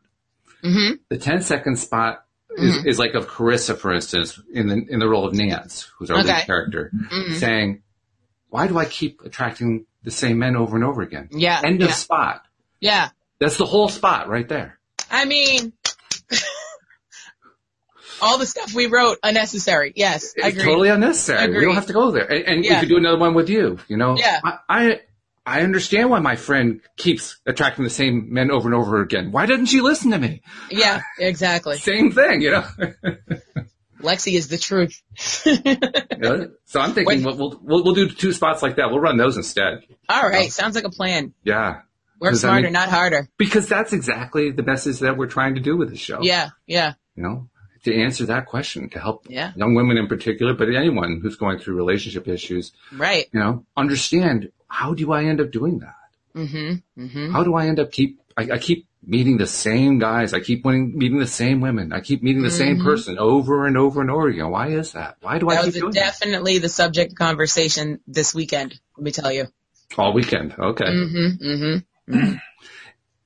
[0.62, 2.26] hmm The 10 second spot
[2.58, 2.88] is, Mm-hmm.
[2.88, 6.18] is like of Carissa, for instance, in the in the role of Nance, who's our
[6.18, 6.46] lead Okay.
[6.46, 7.36] character, Mhm.
[7.36, 7.84] saying,
[8.50, 11.62] "Why do I keep attracting the same men over and over again?" Yeah.
[11.64, 11.86] End yeah.
[11.88, 12.44] of spot.
[12.80, 13.10] Yeah.
[13.40, 14.80] That's the whole spot right there.
[15.12, 15.74] I mean,
[18.22, 19.94] all the stuff we wrote unnecessary.
[19.96, 20.64] Yes, I It's agree.
[20.66, 21.56] totally unnecessary.
[21.56, 22.26] We don't have to go there.
[22.26, 23.78] And, and we could do another one with you.
[23.88, 24.40] You know, Yeah.
[24.44, 25.02] I, I
[25.48, 29.32] I understand why my friend keeps attracting the same men over and over again.
[29.32, 30.42] Why didn't she listen to me?
[30.70, 31.78] Yeah, exactly.
[31.78, 32.66] Same thing, you know.
[34.02, 35.02] Lexi is the truth.
[36.18, 36.50] Know?
[36.66, 38.90] So I'm thinking When- we'll, we'll we'll do two spots like that.
[38.90, 39.84] We'll run those instead.
[40.10, 41.34] All right, sounds like a plan.
[41.44, 41.82] Yeah,
[42.20, 43.30] Work Does smarter, mean- not harder.
[43.38, 46.20] because that's exactly the message that we're trying to do with the show.
[46.22, 47.50] Yeah, yeah, you know,
[47.88, 49.52] to answer that question to help Yeah.
[49.56, 53.26] young women in particular, but anyone who's going through relationship issues, right.
[53.34, 55.96] you know, understand how do I end up doing that?
[56.36, 57.02] Mm-hmm.
[57.04, 57.32] Mm-hmm.
[57.32, 60.34] How do I end up keep, I, I keep meeting the same guys.
[60.34, 61.94] I keep winning, meeting the same women.
[61.94, 62.84] I keep meeting the same Mhm.
[62.84, 64.50] person over and over and over again.
[64.52, 65.18] Why is that?
[65.22, 66.00] Why do I That keep was doing that?
[66.20, 68.80] definitely the subject of conversation this weekend.
[68.98, 69.48] Let me tell you.
[69.98, 70.54] All weekend.
[70.60, 70.86] Okay.
[70.86, 71.48] Mm-hmm.
[71.50, 72.34] Mm-hmm.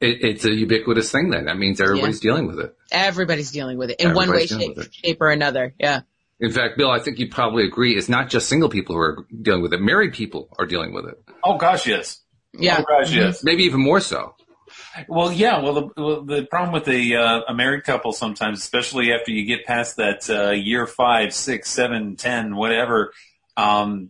[0.04, 1.46] It, it's a ubiquitous thing then.
[1.46, 2.76] That means everybody's dealing with it.
[2.92, 5.74] Everybody's dealing with it in one way, shape, shape or another.
[5.80, 6.02] Yeah.
[6.40, 7.96] In fact, Bill, I think you probably agree.
[7.96, 9.80] It's not just single people who are dealing with it.
[9.80, 11.24] Married people are dealing with it.
[11.44, 12.22] Oh gosh, yes.
[12.54, 12.78] Yeah.
[12.80, 13.44] Oh gosh, yes.
[13.44, 14.36] Maybe even more so.
[15.08, 15.62] Well, yeah.
[15.62, 19.46] Well, the, well, the problem with a, uh, a married couple sometimes, especially after you
[19.46, 23.14] get past that uh, year five, six, seven, ten, whatever,
[23.56, 24.10] um,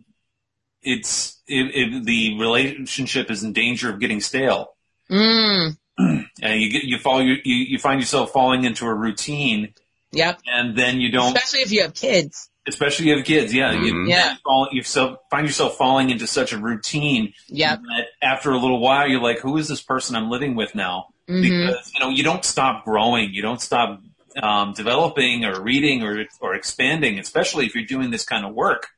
[0.82, 4.74] it's it, it, the relationship is in danger of getting stale,
[5.10, 5.76] Mm.
[6.42, 9.74] and you get you fall you you, you find yourself falling into a routine,
[10.12, 10.40] Yep.
[10.46, 11.36] and then you don't.
[11.36, 12.48] Especially if you have kids.
[12.68, 13.72] Especially if you have kids, yeah.
[13.72, 14.08] You, Mhm.
[14.08, 14.36] Yeah.
[14.44, 17.80] fall, you find yourself falling into such a routine Yep.
[17.82, 21.06] that after a little while, you're like, "Who is this person I'm living with now?"
[21.28, 21.42] Mm-hmm.
[21.42, 24.00] because you know you don't stop growing, you don't stop
[24.42, 28.88] um, developing or reading or or expanding, especially if you're doing this kind of work.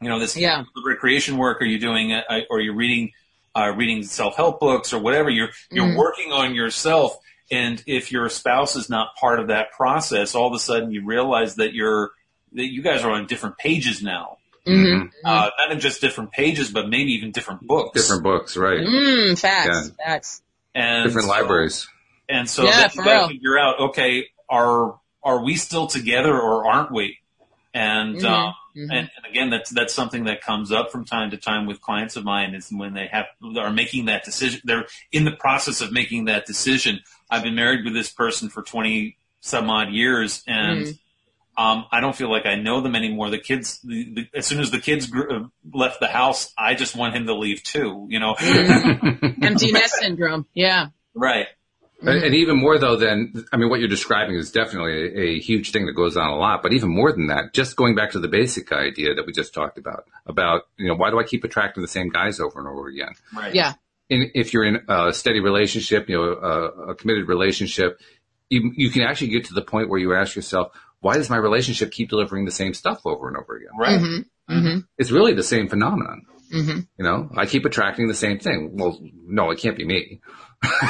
[0.00, 0.64] You know this Yeah.
[0.84, 3.12] recreation work, or you're doing, uh, or you're reading
[3.54, 5.30] uh, reading self help books or whatever.
[5.30, 5.96] You're you're Mhm.
[5.96, 7.16] working on yourself,
[7.50, 11.04] and if your spouse is not part of that process, all of a sudden you
[11.04, 12.12] realize that you're
[12.52, 14.36] that you guys are on different pages now.
[14.66, 15.08] Mm-hmm.
[15.24, 18.00] Uh, not in just different pages, but maybe even different books.
[18.00, 18.78] Different books, right?
[18.78, 19.90] Mm, facts.
[20.04, 20.42] Facts.
[20.74, 21.88] and Different so- libraries.
[22.28, 26.66] And so Yeah, then you gotta figure out, okay, are are we still together or
[26.70, 27.18] aren't we?
[27.74, 28.88] And Mhm, um, mhm.
[28.90, 32.16] and, and again, that's that's something that comes up from time to time with clients
[32.16, 34.60] of mine is when they have are making that decision.
[34.64, 37.00] They're in the process of making that decision.
[37.30, 40.98] I've been married with this person for twenty some odd years, and Mhm.
[41.56, 43.28] um, I don't feel like I know them anymore.
[43.30, 46.74] The kids, the, the, as soon as the kids grew, uh, left the house, I
[46.74, 48.06] just want him to leave too.
[48.08, 49.42] You know, Mm-hmm.
[49.44, 50.46] Empty nest syndrome.
[50.54, 50.88] Yeah.
[51.14, 51.46] right?
[52.02, 55.38] And, and even more though than, I mean, what you're describing is definitely a, a
[55.38, 56.62] huge thing that goes on a lot.
[56.62, 59.54] But even more than that, just going back to the basic idea that we just
[59.54, 62.68] talked about, about, you know, why do I keep attracting the same guys over and
[62.68, 63.14] over again?
[63.34, 63.54] Right.
[63.54, 63.74] Yeah.
[64.12, 68.00] in, if you're in a steady relationship, you know, a, a committed relationship,
[68.50, 71.36] you, you can actually get to the point where you ask yourself, why does my
[71.36, 73.70] relationship keep delivering the same stuff over and over again?
[73.78, 74.00] Right.
[74.00, 74.52] Mm-hmm.
[74.54, 74.78] Mm-hmm.
[74.98, 76.26] It's really the same phenomenon.
[76.52, 76.78] Mm-hmm.
[76.98, 78.70] You know, I keep attracting the same thing.
[78.74, 80.20] Well, no, it can't be me.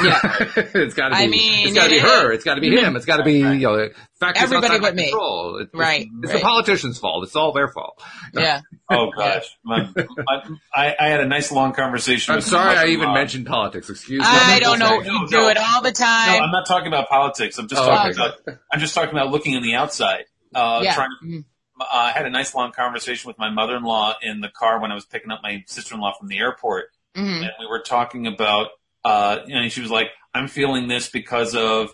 [0.03, 0.19] Yeah.
[0.55, 1.23] it's got to be.
[1.23, 2.31] I mean, it's got to be her.
[2.31, 2.95] It's got to be him.
[2.95, 3.89] It's got to be you know
[4.19, 5.05] factors Everybody but me.
[5.09, 5.57] control.
[5.61, 6.39] It's, Right, It's, right.
[6.41, 7.23] the politicians' fault.
[7.23, 8.01] It's all their fault.
[8.35, 8.61] Yeah.
[8.89, 10.43] Oh gosh, my, my,
[10.75, 12.33] I, I had a nice long conversation.
[12.33, 13.13] I'm with sorry I even mother-in-law.
[13.15, 13.89] mentioned politics.
[13.89, 14.25] Excuse me.
[14.27, 14.99] I don't know.
[14.99, 15.27] no, You no.
[15.27, 16.27] do it all the time.
[16.27, 16.43] No, time.
[16.43, 17.57] I'm not talking about politics.
[17.57, 18.33] I'm just Oh, talking okay.
[18.45, 18.57] about.
[18.71, 20.25] I'm just talking about looking on the outside.
[20.53, 20.93] Uh, yeah.
[20.93, 21.45] trying, Mhm.
[21.79, 24.95] Uh, I had a nice long conversation with my mother-in-law in the car when I
[24.95, 27.41] was picking up my sister-in-law from the airport, Mhm.
[27.41, 28.69] and we were talking about.
[29.05, 31.93] Uh, and she was like, "I'm feeling this because of."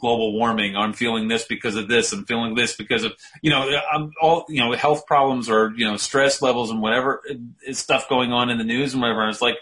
[0.00, 0.76] global warming.
[0.76, 2.10] I'm feeling this because of this.
[2.14, 3.12] I'm feeling this because of,
[3.42, 7.20] you know, I'm all, you know, health problems or, you know, stress levels and whatever
[7.30, 9.22] uh, stuff going on in the news and whatever.
[9.22, 9.56] I was like,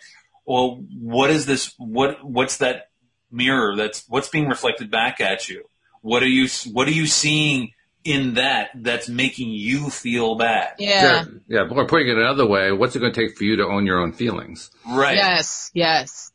[0.47, 1.75] well, what is this?
[1.77, 2.91] What, what's that
[3.33, 3.75] mirror?
[3.75, 5.65] That's what's being reflected back at you.
[6.03, 7.73] What are you, what are you seeing
[8.09, 10.75] in that that's making you feel bad.
[10.79, 11.25] Yeah.
[11.47, 11.69] Yeah.
[11.71, 14.01] Or putting it another way, what's it going to take for you to own your
[14.01, 14.71] own feelings?
[14.89, 15.17] Right.
[15.17, 15.71] Yes.
[15.75, 16.33] Yes.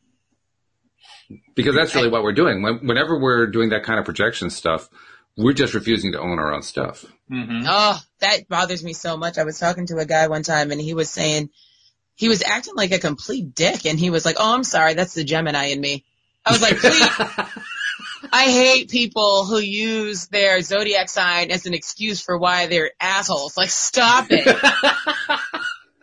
[1.54, 2.62] Because that's really what we're doing.
[2.62, 4.88] Whenever we're doing that kind of projection stuff,
[5.36, 7.04] we're just refusing to own our own stuff.
[7.28, 9.38] hmm Oh, that bothers me so much.
[9.38, 11.50] I was talking to a guy one time and he was saying
[12.14, 15.14] he was acting like a complete dick and he was like, "Oh, I'm sorry, that's
[15.14, 16.04] the Gemini in me."
[16.46, 17.08] I was like, "Please,
[18.32, 23.56] I hate people who use their zodiac sign as an excuse for why they're assholes.
[23.56, 24.46] Like, stop it."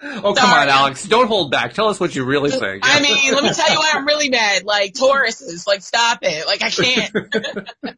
[0.04, 0.64] Oh, come Sorry.
[0.64, 1.08] on, Alex.
[1.08, 1.74] Don't hold back.
[1.74, 2.82] Tell us what you really think.
[2.84, 4.64] I mean, let me tell you why I'm really mad.
[4.64, 6.48] Like Tauruses, like stop it.
[6.48, 7.14] Like I can't.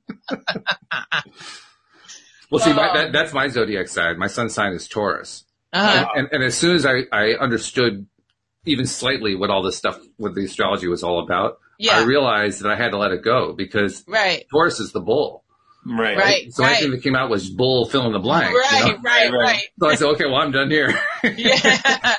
[2.52, 4.20] well, see, my, that, that's my zodiac sign.
[4.20, 5.46] My sun sign is Taurus.
[5.72, 6.08] Uh-huh.
[6.16, 8.06] And, and as soon as I, I understood
[8.66, 11.98] even slightly what all this stuff with the astrology was all about, Yeah.
[12.00, 14.46] I realized that I had to let it go because Right.
[14.52, 15.44] Taurus is the bull.
[15.86, 16.18] Right.
[16.18, 16.54] Right.
[16.54, 18.56] So anything that came out was bull fill in the blank.
[18.56, 19.00] Right, you know?
[19.04, 19.42] right, Right.
[19.42, 19.64] right.
[19.80, 20.90] So I said, okay, well, I'm done here.
[21.24, 22.16] Yeah.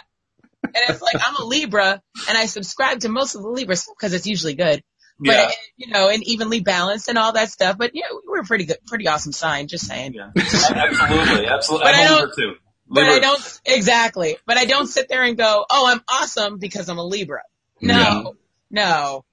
[0.67, 4.13] And it's like I'm a Libra, and I subscribe to most of the Libras because
[4.13, 4.83] it's usually good.
[5.21, 5.51] But Yeah.
[5.77, 7.77] you know, and evenly balanced and all that stuff.
[7.79, 9.69] But yeah, we're a pretty good, pretty awesome sign.
[9.69, 10.15] Just saying.
[10.15, 10.31] Yeah.
[10.35, 11.47] absolutely.
[11.47, 11.85] Absolutely.
[11.85, 12.55] But I'm I a don't- Libra too.
[12.89, 14.37] But I don't exactly.
[14.47, 17.41] But I don't sit there and go, "Oh, I'm awesome because I'm a Libra."
[17.81, 18.35] No,
[18.75, 19.25] no.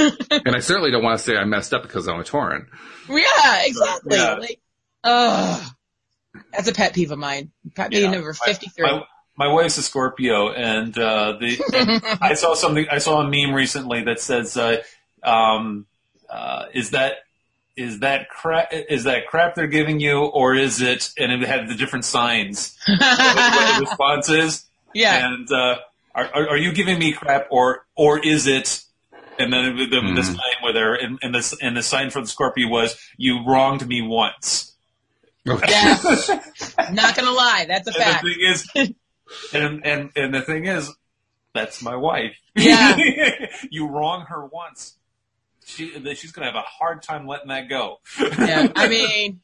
[0.00, 2.66] and I certainly don't want to say I messed up because I'm a Taurean.
[3.08, 4.16] Yeah, exactly.
[4.16, 4.34] Yeah.
[4.34, 4.60] Like,
[5.04, 5.62] ugh.
[6.52, 7.50] That's a pet peeve of mine.
[7.74, 8.10] Pet peeve Yeah.
[8.10, 8.84] number My- 53.
[8.84, 9.02] My,
[9.36, 12.86] my wife's a Scorpio, and uh, the I saw something.
[12.90, 14.82] I saw a meme recently that says, uh,
[15.22, 15.86] um,
[16.28, 17.18] uh, "Is that
[17.76, 18.72] is that crap?
[18.72, 22.76] Is that crap they're giving you, or is it?" And it had the different signs.
[22.88, 25.28] what, what the response is, yeah.
[25.28, 25.76] and uh,
[26.24, 28.82] are, are are you giving me crap, or or is it?
[29.40, 30.24] And then the, the, the Mhm.
[30.24, 33.86] sign where they're and, and the and the sign for the Scorpio was, "You wronged
[33.86, 34.74] me once."
[35.44, 35.96] Yeah.
[36.92, 38.24] Not gonna lie, that's a And fact.
[38.24, 38.40] the thing
[38.84, 38.94] is,
[39.54, 40.90] and and and the thing is,
[41.54, 42.36] that's my wife.
[42.54, 42.96] Yeah.
[43.70, 44.96] you wrong her once.
[45.64, 48.00] She she's gonna have a hard time letting that go.
[48.20, 48.72] Yeah.
[48.74, 49.40] I mean,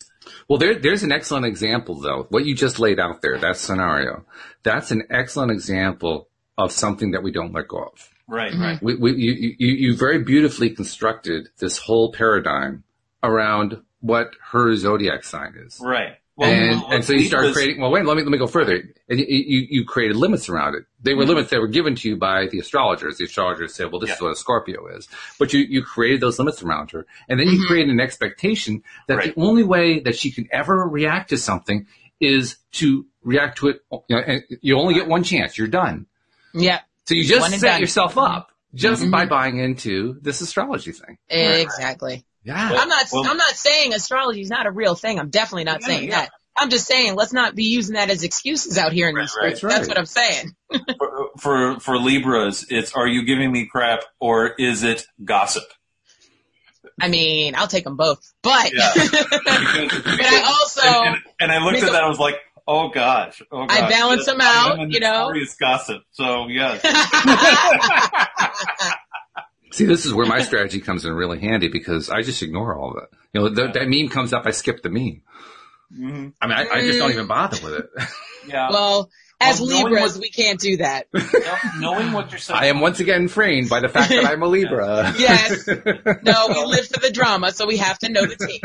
[0.49, 2.27] Well, there, there's an excellent example, though.
[2.31, 4.25] What you just laid out there, that scenario,
[4.63, 6.29] that's an excellent example
[6.59, 8.11] of something that we don't let go of.
[8.27, 8.61] right, Mhm.
[8.61, 8.83] right.
[8.83, 12.85] We, we, you, you, you very beautifully constructed this whole paradigm
[13.23, 15.79] around what her zodiac sign is.
[15.83, 16.17] Right.
[16.41, 18.47] and, well, and so you start Libra's- creating, well, wait, let me, let me go
[18.47, 18.83] further.
[19.09, 20.85] And you, you, you created limits around it.
[21.03, 21.29] They were Mhm.
[21.29, 23.19] limits that were given to you by the astrologers.
[23.19, 25.07] The astrologers said, well, this is what a Scorpio is.
[25.39, 27.07] But you, you created those limits around her.
[27.29, 27.67] And then you Mhm.
[27.67, 29.35] created an expectation that Right.
[29.35, 31.87] the only way that she can ever react to something
[32.21, 33.83] is to react to it.
[34.09, 35.57] You, know, and you only get one chance.
[35.59, 36.07] You're done.
[36.55, 37.81] Yeah, So you just One set done.
[37.81, 39.11] yourself up just Mhm.
[39.11, 41.19] by buying into this astrology thing.
[41.29, 42.25] exactly.
[42.45, 42.71] Yeah.
[42.73, 45.19] Well- I'm not, well- I'm not saying astrology is not a real thing.
[45.21, 46.21] I'm definitely not Yeah, saying yeah.
[46.23, 46.31] that.
[46.57, 49.33] I'm just saying let's not be using that as excuses out here in Right, these
[49.33, 49.63] streets.
[49.65, 49.75] right.
[49.75, 50.55] That's what I'm saying.
[50.99, 55.65] For, for for Libras, it's are you giving me crap or is it gossip?
[57.01, 58.93] I mean, I'll take them both, but, Yeah.
[58.95, 59.07] but
[59.49, 62.37] I also, and, and, and I looked at that, I was like,
[62.67, 63.81] oh gosh, oh gosh.
[63.81, 65.27] I balance them I out, am you know?
[65.29, 66.03] notorious gossip.
[66.13, 66.83] So yes.
[69.73, 72.93] See, this is where my strategy comes in really handy because I just ignore all
[72.93, 73.09] of it.
[73.33, 75.23] You know, th- that meme comes up, I skip the meme.
[75.93, 76.33] Mhm.
[76.41, 77.87] I mean, I, I just don't even bother with it.
[78.47, 78.69] Yeah.
[78.69, 79.09] well,
[79.41, 81.07] as Well, Libras, what- we can't do that.
[81.79, 82.61] Knowing what you're saying.
[82.61, 85.15] I am once again framed by the fact that I'm a Libra.
[85.19, 85.67] Yes.
[85.67, 88.61] No, we live for the drama, so we have to know the team.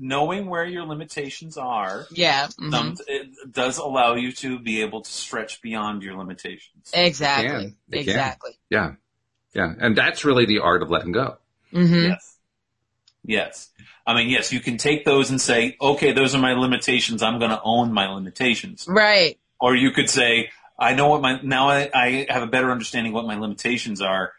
[0.00, 2.48] Knowing where your limitations are Yeah.
[2.58, 2.70] mhm.
[2.72, 6.90] some, it does allow you to be able to stretch beyond your limitations.
[6.92, 7.48] Exactly.
[7.48, 7.76] They can.
[7.88, 8.08] They can.
[8.08, 8.50] exactly.
[8.70, 8.92] yeah.
[9.54, 9.72] Yeah.
[9.78, 11.36] And that's really the art of letting go.
[11.70, 12.36] hmm Yes.
[13.24, 13.70] Yes.
[14.06, 17.22] I mean, yes, you can take those and say, okay, those are my limitations.
[17.22, 18.86] I'm going to own my limitations.
[18.88, 19.38] Right.
[19.60, 23.12] Or you could say, I know what my, now I, I have a better understanding
[23.12, 24.32] what my limitations are.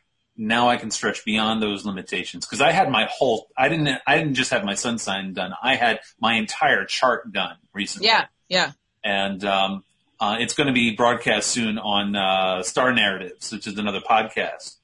[0.43, 2.45] Now I can stretch beyond those limitations.
[2.47, 5.53] Cause I had my whole, I didn't, I didn't just have my sun sign done.
[5.61, 8.07] I had my entire chart done recently.
[8.07, 8.25] Yeah.
[8.49, 8.71] Yeah.
[9.03, 9.83] and um,
[10.19, 14.75] uh, it's going to be broadcast soon on uh, Star Narratives, which is another podcast.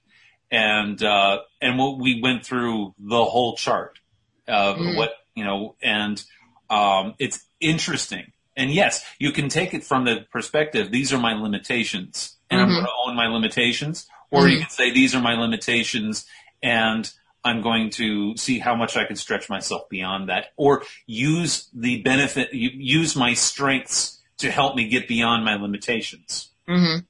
[0.52, 4.00] And uh, and we'll, we went through the whole chart
[4.48, 4.96] of Mm.
[4.96, 6.24] what you know, and
[6.70, 8.32] um, it's interesting.
[8.56, 12.70] And yes, you can take it from the perspective: these are my limitations, and I'm
[12.70, 12.74] Mhm.
[12.76, 14.08] going to own my limitations.
[14.32, 14.62] Or you Mhm.
[14.62, 16.26] can say these are my limitations,
[16.62, 17.10] and
[17.44, 22.02] I'm going to see how much I can stretch myself beyond that, or use the
[22.02, 26.50] benefit, use my strengths to help me get beyond my limitations.
[26.68, 27.00] Mm-hmm.
[27.00, 27.06] And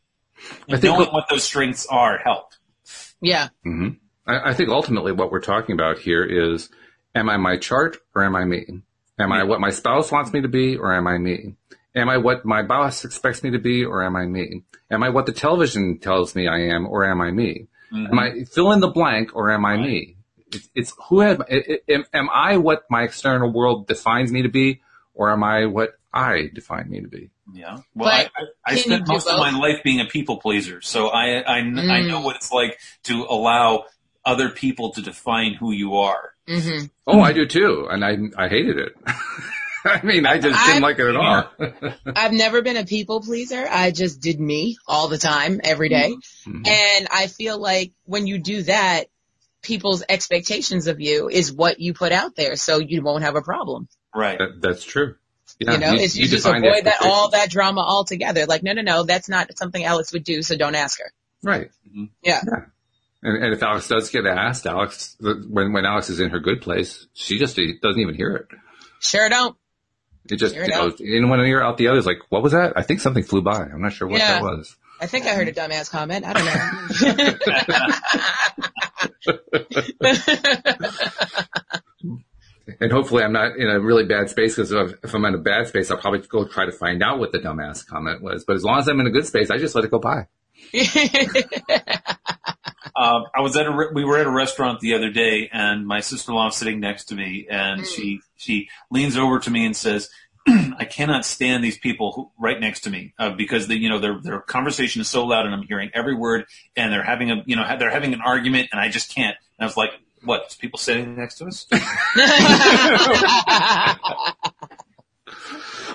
[0.70, 2.54] I think knowing what- what those strengths are help.
[3.20, 3.50] Yeah.
[3.66, 3.90] Mm-hmm.
[4.28, 6.70] I, I think ultimately what we're talking about here is,
[7.16, 8.66] am I my chart or am I me?
[9.20, 11.56] Am I what my spouse wants me to be or am I me?
[11.98, 14.64] Am I what my boss expects me to be or am I me?
[14.92, 17.68] Am I what the television tells me I am or am I me?
[17.92, 18.12] Mhm.
[18.12, 19.82] Am I fill in the blank or am I Right.
[19.82, 20.16] me?
[20.52, 21.44] It's, it's who am,
[21.90, 24.82] am, am I what my external world defines me to be
[25.14, 27.32] or am I what I define me to be?
[27.52, 27.78] Yeah.
[27.96, 30.82] Well, But I, I, I spent do most of my life being a people pleaser,
[30.82, 32.08] so I, I, kn- I Mm.
[32.08, 33.86] know what it's like to allow
[34.26, 36.34] other people to define who you are.
[36.48, 37.88] hmm Oh, I do too.
[37.90, 38.94] And I, I hated it.
[40.04, 41.50] I mean, I just didn't I- like it at all.
[42.16, 43.66] I've never been a people pleaser.
[43.70, 46.16] I just did me all the time, every day.
[46.46, 46.68] Mhm.
[46.68, 49.06] And I feel like when you do that,
[49.62, 53.42] people's expectations of you is what you put out there, so you won't have a
[53.42, 53.88] problem.
[54.16, 54.38] Right.
[54.38, 55.16] That, that's true.
[55.60, 58.46] Yeah, you know, it's you, just avoid that all that drama altogether.
[58.46, 61.12] Like, no, no, no, that's not something Alex would do, so don't ask her.
[61.42, 61.72] Right.
[61.90, 62.10] Mhm.
[62.22, 62.42] Yeah.
[63.24, 66.62] And, and if Alex does get asked, Alex, when, when Alex is in her good
[66.62, 68.48] place, she just doesn't even hear it.
[69.00, 69.56] Sure don't.
[70.30, 70.94] It just, you know, out.
[71.00, 72.74] Oh, and when I hear out the others, like, what was that?
[72.76, 73.62] I think something flew by.
[73.64, 74.34] I'm not sure what Yeah.
[74.34, 74.76] that was.
[75.00, 76.26] I think I heard a dumbass comment.
[76.26, 76.54] I don't know.
[82.82, 85.40] And hopefully I'm not in a really bad space because if, if I'm in a
[85.40, 88.44] bad space, I'll probably go try to find out what the dumbass comment was.
[88.46, 90.28] But as long as I'm in a good space, I just let it go by.
[92.98, 95.86] Um, I was at a re- we were at a restaurant the other day, and
[95.86, 100.10] my sister-in-law sitting next to me, and she she leans over to me and says,
[100.48, 104.00] "I cannot stand these people who, right next to me uh, because they, you know
[104.00, 106.46] their their conversation is so loud, and I'm hearing every word,
[106.76, 109.64] and they're having a you know they're having an argument, and I just can't." And
[109.64, 109.92] I was like,
[110.24, 110.58] "What?
[110.60, 111.68] People sitting next to us?"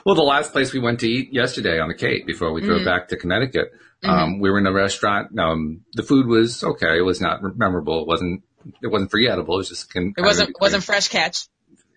[0.04, 2.80] Well, the last place we went to eat yesterday on the Cape before we drove
[2.82, 2.84] Mhm.
[2.84, 3.72] back to Connecticut,
[4.04, 5.38] um, we were in a restaurant.
[5.38, 6.98] Um, the food was okay.
[6.98, 8.02] It was not memorable.
[8.02, 8.42] It wasn't,
[8.82, 9.54] it wasn't forgettable.
[9.54, 9.92] It was just.
[9.92, 10.48] Kind it wasn't.
[10.48, 10.60] between.
[10.60, 11.46] wasn't fresh catch.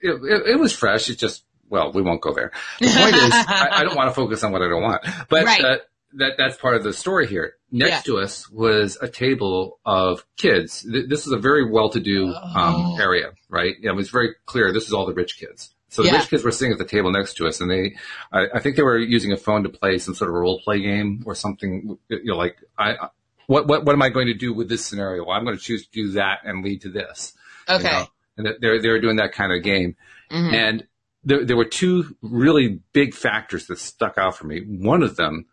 [0.01, 1.09] it, it, it was fresh.
[1.09, 2.51] It just, well, we won't go there.
[2.79, 5.45] The point is, I, I don't want to focus on what I don't want, but
[5.45, 5.63] Right.
[5.63, 5.77] uh,
[6.17, 7.55] that that's part of the story here.
[7.71, 8.01] Next Yeah.
[8.13, 10.83] to us was a table of kids.
[10.89, 12.97] Th- This is a very well-to-do um, Oh.
[13.01, 13.73] area, right?
[13.81, 14.71] It was very clear.
[14.71, 15.73] This is all the rich kids.
[15.89, 16.17] So the Yeah.
[16.17, 17.95] rich kids were sitting at the table next to us, and they,
[18.31, 20.81] I, I think they were using a phone to play some sort of role play
[20.81, 21.97] game or something.
[22.09, 23.09] You know, like I,
[23.47, 25.23] what what what am I going to do with this scenario?
[25.25, 27.33] Well, I'm going to choose to do that and lead to this.
[27.69, 27.89] you Okay.
[27.91, 28.07] know?
[28.37, 29.95] And they're they're doing that kind of game.
[30.31, 30.53] Mhm.
[30.53, 30.87] And
[31.23, 34.59] there, there were two really big factors that stuck out for me.
[34.61, 35.45] One of them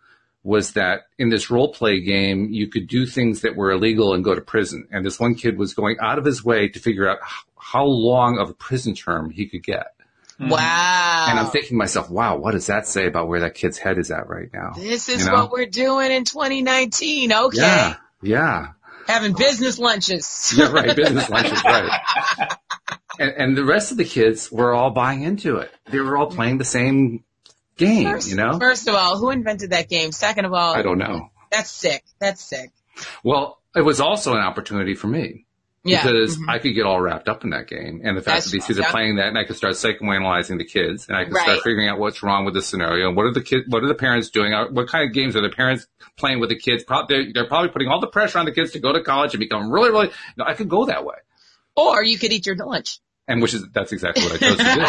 [0.43, 4.25] was that in this role play game, you could do things that were illegal and
[4.25, 4.89] go to prison.
[4.91, 7.19] And this one kid was going out of his way to figure out
[7.57, 9.95] how long of a prison term he could get.
[10.51, 11.27] Wow.
[11.31, 13.99] And I'm thinking to myself, wow, what does that say about where that kid's head
[13.99, 14.73] is at right now?
[14.77, 15.39] this is you know?
[15.39, 17.33] what we're doing in 2019.
[17.33, 17.59] Okay.
[17.59, 17.97] Yeah.
[18.23, 18.67] Yeah.
[19.07, 20.55] Having business lunches.
[20.57, 20.95] Yeah, right.
[20.95, 22.01] Business lunches, right.
[23.19, 25.71] And, and the rest of the kids were all buying into it.
[25.91, 27.25] They were all playing the same
[27.77, 28.59] game, First, you know?
[28.59, 30.13] first of all, who invented that game?
[30.13, 31.31] Second of all, I don't know.
[31.51, 32.05] that's sick.
[32.21, 32.71] That's sick.
[33.25, 35.47] Well, it was also an opportunity for me
[35.85, 36.03] Yeah.
[36.05, 36.49] because Mhm.
[36.49, 38.67] I could get all wrapped up in that game and the fact That's that these
[38.67, 38.91] kids are yeah.
[38.93, 41.43] playing that and I could start psychoanalyzing the kids and I could Right.
[41.43, 43.89] start figuring out what's wrong with the scenario and what are the kids, what are
[43.89, 44.55] the parents doing?
[44.55, 46.85] Uh, What kind of games are the parents playing with the kids?
[46.85, 49.35] Pro- They're, they're probably putting all the pressure on the kids to go to college
[49.35, 51.17] and become really, really, no, I could go that way.
[51.75, 53.01] Or you could eat your lunch.
[53.27, 54.81] And which is, that's exactly what I chose to do.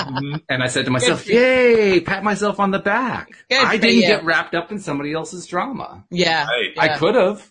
[0.00, 0.42] Mhm.
[0.48, 3.28] And I said to myself, yay, pat myself on the back.
[3.50, 4.02] Good I didn't you.
[4.06, 6.04] get wrapped up in somebody else's drama.
[6.10, 6.46] yeah.
[6.46, 6.70] Right.
[6.76, 6.82] Yeah.
[6.82, 7.50] I could have.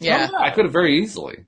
[0.00, 0.28] Yeah.
[0.38, 1.46] I could have very easily.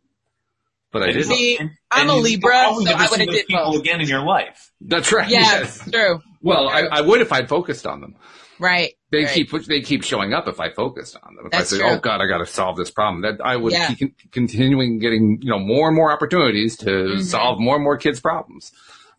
[0.93, 1.25] But I didn't.
[1.25, 3.73] See, and- I'm and a Libra, probably so never I see would've those did people
[3.73, 3.81] both.
[3.81, 4.71] again in your life.
[4.81, 5.29] That's right.
[5.29, 5.91] Yeah, Yes.
[5.91, 6.21] true.
[6.43, 8.17] Well, I, I would if I'd focused on them.
[8.59, 8.95] Right.
[9.11, 9.35] They right.
[9.35, 11.47] keep they keep showing up if I focused on them.
[11.47, 11.91] If That's I say, true.
[11.93, 13.93] "Oh God, I got to solve this problem," that I would Yeah.
[13.95, 17.23] keep continuing getting you know more and more opportunities to Mhm.
[17.23, 18.71] solve more and more kids' problems.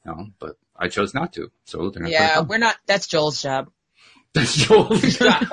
[0.05, 1.51] You know, but I chose not to.
[1.65, 3.69] So they're not Yeah, we're not, that's Joel's job.
[4.33, 5.45] That's Joel's job.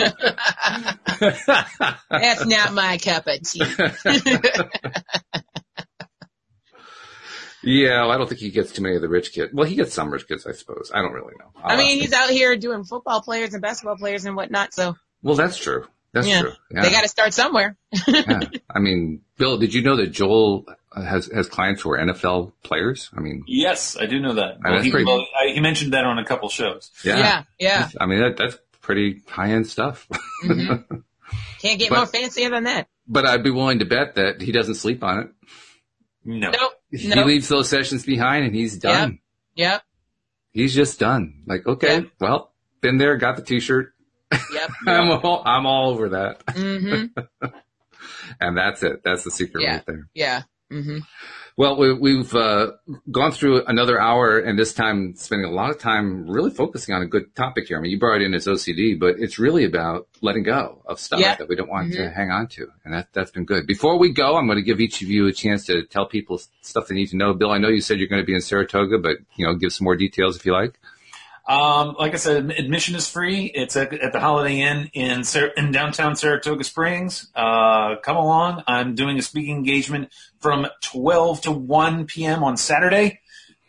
[2.11, 3.61] That's not my cup of tea.
[7.63, 9.53] yeah, well, I don't think he gets too many of the rich kids.
[9.53, 10.91] Well, he gets some rich kids, I suppose.
[10.95, 11.51] I don't really know.
[11.63, 14.97] I I'll mean, he's out here doing football players and basketball players and whatnot, so
[15.23, 15.87] well, that's true.
[16.13, 16.41] That's Yeah.
[16.43, 16.53] true.
[16.73, 16.83] Yeah.
[16.83, 17.77] they gotta start somewhere.
[18.09, 18.41] yeah.
[18.75, 23.11] I mean, Bill, did you know that Joel has has clients who are NFL players?
[23.17, 24.59] I mean, Yes, I do know that.
[24.63, 26.91] That's he, pretty- well, I, he mentioned that on a couple shows.
[27.05, 27.43] yeah, yeah.
[27.61, 27.89] yeah.
[28.01, 30.09] I mean, that that's pretty high end stuff.
[30.45, 31.05] Mhm.
[31.61, 32.89] Can't get But- more fancier than that.
[33.07, 35.29] but I'd be willing to bet that he doesn't sleep on it.
[36.25, 36.51] No.
[36.51, 36.73] Nope.
[36.91, 37.27] He Nope.
[37.27, 39.21] leaves those sessions behind and he's done.
[39.55, 39.83] Yep.
[40.53, 41.43] He's just done.
[41.47, 42.07] Like, okay, Yep.
[42.21, 43.93] well, been there, got the t-shirt.
[44.33, 44.71] Yep.
[44.87, 46.45] I'm all, I'm all over that.
[46.47, 47.47] Mm-hmm.
[48.41, 49.03] And that's it.
[49.05, 49.73] That's the secret Yeah.
[49.77, 50.09] right there.
[50.15, 50.43] Yeah.
[50.71, 50.99] hmm
[51.61, 52.71] Well, we, we've uh,
[53.11, 57.03] gone through another hour, and this time spending a lot of time really focusing on
[57.03, 57.77] a good topic here.
[57.77, 60.99] I mean, you brought it in as OCD, but it's really about letting go of
[60.99, 61.35] stuff Yeah.
[61.35, 62.15] that we don't want to Mhm.
[62.15, 63.67] hang on to, and that that's been good.
[63.67, 66.41] Before we go, I'm going to give each of you a chance to tell people
[66.63, 67.35] stuff they need to know.
[67.35, 69.75] Bill, I know you said you're going to be in Saratoga, but you know, give
[69.75, 70.79] some more details if you like.
[71.51, 73.47] Um, like I said, admission is free.
[73.47, 77.29] It's at, at the Holiday Inn in Sar- in downtown Saratoga Springs.
[77.35, 78.63] Uh, come along.
[78.69, 82.45] I'm doing a speaking engagement from 12 to 1 p.m.
[82.45, 83.19] on Saturday,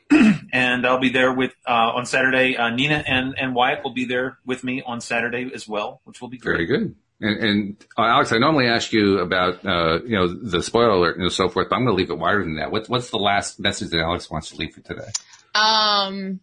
[0.11, 2.55] and I'll be there with uh, on Saturday.
[2.55, 6.21] Uh, Nina and and Wyatt will be there with me on Saturday as well, which
[6.21, 6.57] will be great.
[6.57, 6.95] Very good.
[7.19, 11.17] And, and uh, Alex, I normally ask you about uh, you know the spoiler alert
[11.17, 12.71] and so forth, but I'm going to leave it wider than that.
[12.71, 15.09] What's what's the last message that Alex wants to leave for today?
[15.55, 16.41] Um,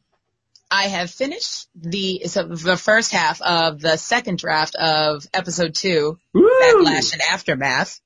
[0.71, 6.19] I have finished the so the first half of the second draft of episode two,
[6.35, 8.01] Backlash and Aftermath.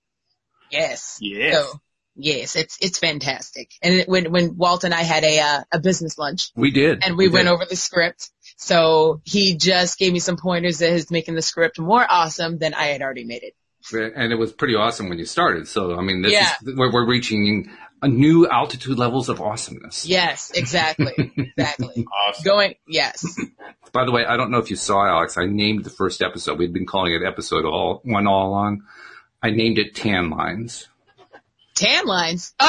[0.71, 1.19] Yes.
[1.21, 1.55] Yes.
[1.57, 1.81] So
[2.15, 3.71] yes, it's it's fantastic.
[3.83, 7.05] And it- when when Walt and I had a uh, a business lunch We did,
[7.05, 7.53] and we, went did.
[7.53, 11.79] over the script, so he just gave me some pointers that is making the script
[11.81, 13.55] more awesome than I had already made it.
[13.93, 15.67] and it was pretty awesome when you started.
[15.67, 16.53] So I mean, this Yeah.
[16.65, 17.71] is where we're reaching
[18.09, 20.07] new altitude levels of awesomeness.
[20.07, 22.07] Yes, exactly, exactly.
[22.29, 22.45] Awesome.
[22.45, 23.25] Going yes.
[23.93, 25.37] By the way, I don't know if you saw Alex.
[25.37, 26.59] I named the first episode.
[26.59, 28.83] We'd been calling it episode all one all along.
[29.43, 30.89] I named it Tan Lines.
[31.75, 32.55] Tan lines.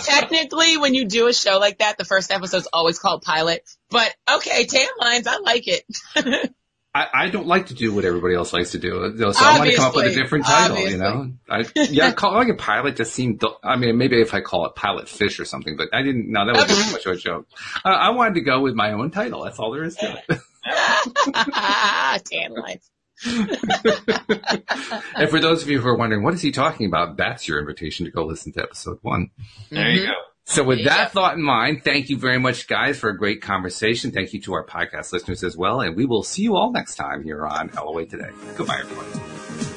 [0.00, 3.68] Technically, when you do a show like that, the first episode's always called pilot.
[3.90, 5.84] But okay, tan lines, I like it.
[6.96, 9.70] I, I don't like to do what everybody else likes to do, so I want
[9.70, 10.78] to come up with a different title.
[10.78, 10.92] Obviously.
[10.92, 13.42] You know, I, yeah, calling it pilot just seemed.
[13.62, 16.32] I mean, maybe if I call it pilot fish or something, but I didn't.
[16.32, 17.48] No, that was too much of a joke.
[17.84, 19.44] Uh, I wanted to go with my own title.
[19.44, 20.40] That's all there is to it.
[22.24, 22.90] tan lines.
[25.16, 27.18] and for those of you who are wondering, what is he talking about?
[27.18, 29.32] That's your invitation to go listen to episode one.
[29.70, 30.12] There you go.
[30.48, 30.94] So with Yeah.
[30.94, 34.12] that thought in mind, thank you very much, guys, for a great conversation.
[34.12, 35.80] Thank you to our podcast listeners as well.
[35.80, 38.30] And we will see you all next time here on LOA Today.
[38.56, 39.75] Goodbye, everyone.